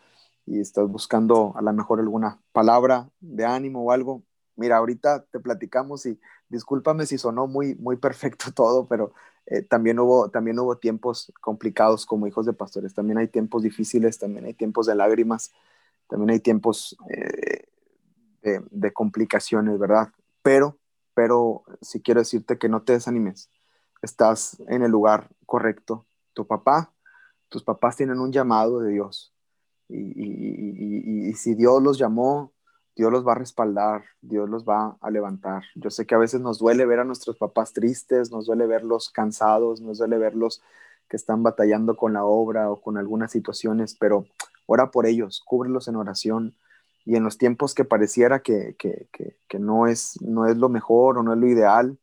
y 0.45 0.59
estás 0.59 0.87
buscando 0.87 1.53
a 1.55 1.61
lo 1.61 1.73
mejor 1.73 1.99
alguna 1.99 2.39
palabra 2.51 3.09
de 3.19 3.45
ánimo 3.45 3.83
o 3.83 3.91
algo, 3.91 4.23
mira, 4.55 4.77
ahorita 4.77 5.25
te 5.25 5.39
platicamos 5.39 6.05
y 6.05 6.19
discúlpame 6.49 7.05
si 7.05 7.17
sonó 7.17 7.47
muy, 7.47 7.75
muy 7.75 7.97
perfecto 7.97 8.51
todo, 8.55 8.87
pero 8.87 9.13
eh, 9.47 9.61
también, 9.61 9.99
hubo, 9.99 10.29
también 10.29 10.59
hubo 10.59 10.77
tiempos 10.77 11.31
complicados 11.41 12.05
como 12.05 12.27
hijos 12.27 12.45
de 12.45 12.53
pastores, 12.53 12.93
también 12.93 13.17
hay 13.17 13.27
tiempos 13.27 13.63
difíciles, 13.63 14.17
también 14.17 14.45
hay 14.45 14.53
tiempos 14.53 14.85
de 14.87 14.95
lágrimas, 14.95 15.51
también 16.07 16.31
hay 16.31 16.39
tiempos 16.39 16.95
eh, 17.09 17.67
de, 18.41 18.93
complicaciones, 18.93 19.79
¿verdad? 19.79 20.09
Pero, 20.41 20.77
pero 21.15 21.63
sí 21.81 22.01
quiero 22.01 22.21
decirte 22.21 22.59
que 22.59 22.69
no 22.69 22.83
te 22.83 22.93
desanimes, 22.93 23.49
estás 24.03 24.59
en 24.67 24.83
el 24.83 24.91
lugar 24.91 25.29
correcto, 25.47 26.05
tu 26.33 26.45
papá, 26.45 26.93
tus 27.49 27.63
papás 27.63 27.95
tienen 27.95 28.19
un 28.19 28.31
llamado 28.31 28.79
de 28.81 28.91
Dios 28.91 29.33
y, 29.89 31.33
si 31.33 31.53
Dios 31.55 31.81
los 31.81 31.97
llamó, 31.97 32.53
Dios 32.95 33.11
los 33.11 33.27
va 33.27 33.33
a 33.33 33.35
respaldar, 33.35 34.03
Dios 34.21 34.49
los 34.49 34.63
va 34.63 34.97
a 35.01 35.11
levantar. 35.11 35.63
Yo 35.75 35.89
sé 35.89 36.05
que 36.05 36.15
a 36.15 36.19
veces 36.19 36.39
nos 36.39 36.59
duele 36.59 36.85
ver 36.85 36.99
a 36.99 37.03
nuestros 37.03 37.37
papás 37.37 37.73
tristes, 37.73 38.31
nos 38.31 38.45
duele 38.45 38.67
verlos 38.67 39.09
cansados, 39.09 39.81
nos 39.81 39.97
duele 39.97 40.17
verlos 40.17 40.61
que 41.09 41.17
están 41.17 41.43
batallando 41.43 41.97
con 41.97 42.13
la 42.13 42.23
obra 42.23 42.71
o 42.71 42.81
con 42.81 42.97
algunas 42.97 43.31
situaciones, 43.31 43.95
pero 43.99 44.25
ora 44.65 44.91
por 44.91 45.05
ellos, 45.05 45.41
cúbrelos 45.45 45.87
en 45.87 45.97
oración. 45.97 46.55
Y 47.05 47.15
en 47.15 47.23
los 47.23 47.37
tiempos 47.37 47.75
que 47.75 47.85
pareciera 47.85 48.41
que, 48.41 48.75
no, 49.59 49.87
es, 49.87 50.19
no 50.21 50.47
es 50.47 50.57
lo 50.57 50.69
mejor 50.69 51.17
o 51.17 51.23
no 51.23 51.33
es 51.33 51.39
lo 51.39 51.47
ideal, 51.47 51.99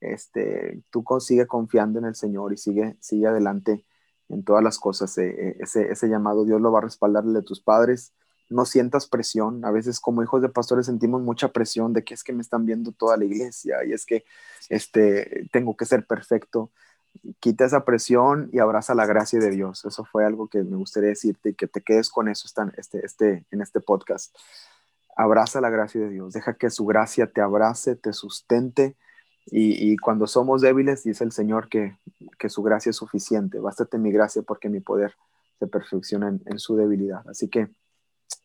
este, 0.00 0.82
tú 0.90 1.04
sigue 1.20 1.46
confiando 1.46 1.98
en 1.98 2.04
el 2.04 2.14
Señor 2.14 2.52
y 2.52 2.56
sigue, 2.56 2.96
sigue 3.00 3.28
adelante 3.28 3.86
en 4.28 4.44
todas 4.44 4.62
las 4.62 4.78
cosas. 4.78 5.16
Eh, 5.18 5.28
eh, 5.28 5.56
ese, 5.60 5.90
ese, 5.90 6.08
llamado 6.08 6.44
Dios 6.44 6.60
lo 6.60 6.72
va 6.72 6.78
a 6.78 6.82
respaldar 6.82 7.24
de 7.24 7.42
tus 7.42 7.60
padres. 7.60 8.12
No 8.50 8.64
sientas 8.64 9.06
presión. 9.06 9.64
A 9.64 9.70
veces 9.70 10.00
como 10.00 10.22
hijos 10.22 10.42
de 10.42 10.48
pastores 10.48 10.86
sentimos 10.86 11.22
mucha 11.22 11.48
presión 11.48 11.92
de 11.92 12.04
que 12.04 12.14
es 12.14 12.24
que 12.24 12.32
me 12.32 12.42
están 12.42 12.66
viendo 12.66 12.92
toda 12.92 13.16
la 13.16 13.24
iglesia 13.24 13.84
y 13.86 13.92
es 13.92 14.04
que 14.04 14.24
este, 14.68 15.48
tengo 15.52 15.76
que 15.76 15.86
ser 15.86 16.06
perfecto. 16.06 16.72
Quita 17.40 17.64
esa 17.64 17.84
presión 17.84 18.48
y 18.52 18.58
abraza 18.58 18.94
la 18.94 19.06
gracia 19.06 19.38
de 19.38 19.50
Dios. 19.50 19.84
Eso 19.84 20.04
fue 20.04 20.24
algo 20.24 20.48
que 20.48 20.62
me 20.62 20.76
gustaría 20.76 21.10
decirte 21.10 21.50
y 21.50 21.54
que 21.54 21.66
te 21.66 21.82
quedes 21.82 22.08
con 22.10 22.28
eso 22.28 22.48
este, 22.76 23.04
este, 23.04 23.44
en 23.50 23.60
este 23.60 23.80
podcast. 23.80 24.34
Abraza 25.16 25.60
la 25.60 25.70
gracia 25.70 26.00
de 26.00 26.08
Dios. 26.08 26.32
Deja 26.32 26.54
que 26.54 26.70
su 26.70 26.86
gracia 26.86 27.26
te 27.26 27.40
abrace, 27.40 27.96
te 27.96 28.12
sustente 28.12 28.96
y, 29.46 29.96
cuando 29.96 30.26
somos 30.26 30.62
débiles, 30.62 31.02
dice 31.02 31.24
el 31.24 31.32
Señor 31.32 31.68
que, 31.68 31.96
su 32.48 32.62
gracia 32.62 32.90
es 32.90 32.96
suficiente. 32.96 33.58
Bástate 33.58 33.98
mi 33.98 34.12
gracia 34.12 34.42
porque 34.42 34.68
mi 34.68 34.80
poder 34.80 35.14
se 35.58 35.66
perfecciona 35.66 36.28
en, 36.28 36.58
su 36.58 36.76
debilidad. 36.76 37.26
Así 37.28 37.48
que 37.48 37.68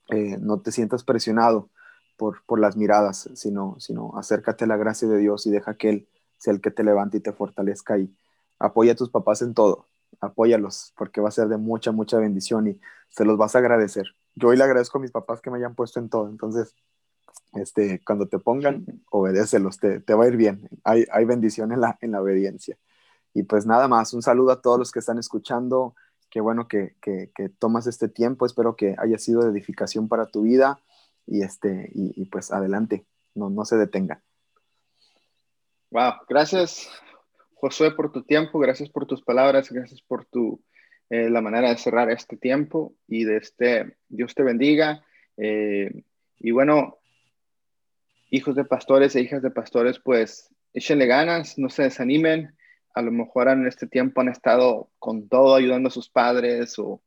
eh, 0.10 0.38
no 0.40 0.60
te 0.60 0.72
sientas 0.72 1.04
presionado 1.04 1.70
por, 2.18 2.44
por 2.46 2.60
las 2.60 2.76
miradas, 2.76 3.30
sino, 3.36 3.76
sino 3.80 4.18
acércate 4.18 4.64
a 4.64 4.68
la 4.68 4.78
gracia 4.78 5.08
de 5.08 5.18
Dios 5.20 5.46
y 5.46 5.52
deja 5.52 5.76
que 5.76 5.90
Él 5.90 6.08
sea 6.38 6.54
el 6.54 6.62
que 6.62 6.72
te 6.72 6.84
levante 6.84 7.18
y 7.18 7.22
te 7.22 7.32
fortalezca 7.32 7.98
y 7.98 8.16
apoya 8.60 8.94
a 8.94 8.96
tus 8.96 9.10
papás 9.10 9.42
en 9.42 9.54
todo. 9.54 9.88
apóyalos, 10.22 10.94
porque 10.98 11.22
va 11.22 11.30
a 11.30 11.32
ser 11.32 11.48
de 11.48 11.58
mucha, 11.58 11.92
mucha 11.92 12.18
bendición 12.18 12.68
y 12.68 12.80
se 13.10 13.26
los 13.26 13.38
vas 13.38 13.56
a 13.56 13.60
agradecer. 13.60 14.16
Yo 14.36 14.50
hoy 14.50 14.58
le 14.58 14.64
agradezco 14.64 14.98
a 14.98 15.02
mis 15.02 15.12
papás 15.12 15.42
que 15.42 15.52
me 15.52 15.58
hayan 15.58 15.76
puesto 15.76 16.00
en 16.00 16.10
todo, 16.10 16.30
entonces, 16.30 16.76
este, 17.54 18.02
cuando 18.06 18.28
te 18.28 18.40
pongan, 18.40 18.86
obedécelos, 19.12 19.80
te, 19.80 20.00
te 20.00 20.14
va 20.14 20.26
a 20.26 20.28
ir 20.28 20.38
bien. 20.38 20.70
Hay, 20.84 21.06
hay 21.12 21.26
bendición 21.26 21.72
en 21.72 21.82
la, 21.82 21.98
en 22.02 22.12
la 22.12 22.22
obediencia. 22.22 22.78
Y 23.34 23.44
pues 23.44 23.66
nada 23.66 23.88
más, 23.88 24.14
un 24.14 24.22
saludo 24.22 24.52
a 24.52 24.62
todos 24.62 24.80
los 24.80 24.92
que 24.92 25.00
están 25.00 25.18
escuchando. 25.20 25.96
Qué 26.30 26.42
bueno 26.42 26.68
que, 26.68 26.96
que, 27.02 27.32
que 27.36 27.50
tomas 27.50 27.88
este 27.88 28.10
tiempo. 28.10 28.46
Espero 28.46 28.76
que 28.76 28.96
haya 28.98 29.18
sido 29.18 29.44
de 29.44 29.52
edificación 29.52 30.08
para 30.08 30.26
tu 30.26 30.42
vida. 30.42 30.80
Y, 31.26 31.44
este, 31.44 31.92
y, 31.94 32.26
pues 32.26 32.52
adelante, 32.52 33.06
no, 33.36 33.50
no 33.50 33.66
se 33.66 33.78
detenga. 33.78 34.24
Wow, 35.92 36.14
gracias 36.28 36.90
Josué 37.60 37.92
por 37.92 38.12
tu 38.12 38.24
tiempo, 38.24 38.60
gracias 38.60 38.90
por 38.90 39.08
tus 39.08 39.24
palabras, 39.24 39.72
gracias 39.72 40.02
por 40.02 40.26
tu, 40.26 40.62
eh, 41.10 41.30
la 41.30 41.42
manera 41.42 41.70
de 41.70 41.78
cerrar 41.78 42.12
este 42.12 42.38
tiempo 42.38 42.94
y 43.08 43.24
de 43.24 43.38
este, 43.38 43.98
Dios 44.10 44.36
te 44.36 44.44
bendiga. 44.44 45.04
Eh, 45.38 46.04
y 46.38 46.52
bueno, 46.52 47.00
hijos 48.30 48.56
de 48.56 48.64
pastores 48.64 49.16
e 49.16 49.22
hijas 49.22 49.42
de 49.42 49.50
pastores, 49.50 50.00
pues 50.00 50.54
échenle 50.74 51.08
ganas, 51.08 51.58
no 51.58 51.70
se 51.70 51.84
desanimen. 51.84 52.56
A 52.94 53.02
lo 53.02 53.12
mejor 53.12 53.48
en 53.48 53.66
este 53.66 53.88
tiempo 53.88 54.22
han 54.22 54.30
estado 54.30 54.92
con 55.00 55.28
todo 55.28 55.56
ayudando 55.56 55.88
a 55.88 55.92
sus 55.92 56.10
padres 56.10 56.78
o 56.78 57.02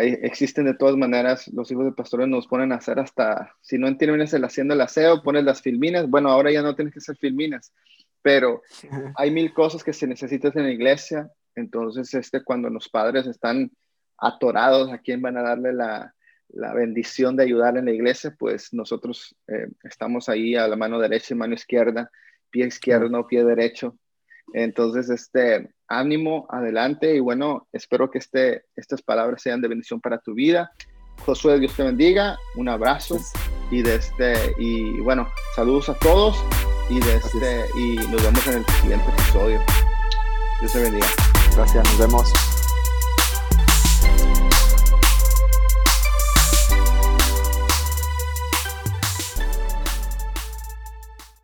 existen 0.00 0.64
de 0.64 0.74
todas 0.74 0.96
maneras, 0.96 1.48
los 1.48 1.70
hijos 1.70 1.84
de 1.84 1.92
pastores 1.92 2.26
nos 2.26 2.48
ponen 2.48 2.72
a 2.72 2.76
hacer 2.76 2.98
hasta, 2.98 3.54
si 3.60 3.78
no 3.78 3.86
entiendes 3.86 4.32
el 4.34 4.44
haciendo 4.44 4.74
el 4.74 4.80
aseo, 4.80 5.22
pones 5.22 5.44
las 5.44 5.62
filminas, 5.62 6.08
bueno, 6.08 6.30
ahora 6.30 6.50
ya 6.50 6.62
no 6.62 6.74
tienes 6.74 6.92
que 6.92 6.98
hacer 6.98 7.16
filminas, 7.16 7.72
pero 8.24 8.62
hay 9.16 9.30
mil 9.30 9.52
cosas 9.52 9.84
que 9.84 9.92
se 9.92 10.06
necesitan 10.06 10.52
en 10.56 10.64
la 10.64 10.72
iglesia, 10.72 11.30
entonces 11.54 12.12
este, 12.14 12.42
cuando 12.42 12.70
los 12.70 12.88
padres 12.88 13.26
están 13.26 13.70
atorados 14.18 14.90
a 14.90 14.98
quién 14.98 15.20
van 15.20 15.36
a 15.36 15.42
darle 15.42 15.74
la, 15.74 16.14
la 16.48 16.72
bendición 16.72 17.36
de 17.36 17.44
ayudar 17.44 17.76
en 17.76 17.84
la 17.84 17.92
iglesia, 17.92 18.34
pues 18.36 18.72
nosotros 18.72 19.36
eh, 19.46 19.68
estamos 19.82 20.28
ahí 20.28 20.56
a 20.56 20.66
la 20.66 20.76
mano 20.76 20.98
derecha 20.98 21.34
y 21.34 21.36
mano 21.36 21.54
izquierda, 21.54 22.10
pie 22.50 22.66
izquierdo, 22.66 23.26
pie 23.26 23.44
derecho. 23.44 23.96
Entonces, 24.52 25.10
este, 25.10 25.70
ánimo, 25.88 26.46
adelante 26.48 27.14
y 27.14 27.20
bueno, 27.20 27.68
espero 27.72 28.10
que 28.10 28.18
este, 28.18 28.64
estas 28.76 29.02
palabras 29.02 29.42
sean 29.42 29.60
de 29.60 29.68
bendición 29.68 30.00
para 30.00 30.18
tu 30.18 30.34
vida. 30.34 30.72
Josué, 31.24 31.58
Dios 31.58 31.76
te 31.76 31.82
bendiga, 31.82 32.38
un 32.56 32.68
abrazo 32.68 33.18
y, 33.70 33.82
de 33.82 33.96
este, 33.96 34.34
y 34.58 35.00
bueno, 35.00 35.28
saludos 35.54 35.88
a 35.88 35.94
todos 35.94 36.36
y, 36.88 37.00
de 37.00 37.16
este, 37.16 37.66
y 37.76 37.96
nos 37.96 38.22
vemos 38.22 38.46
en 38.46 38.54
el 38.54 38.66
siguiente 38.80 39.10
episodio. 39.10 39.60
Dios 40.60 40.72
te 40.72 40.80
bendiga. 40.80 41.06
Gracias, 41.54 41.84
nos 41.84 41.98
vemos. 41.98 42.53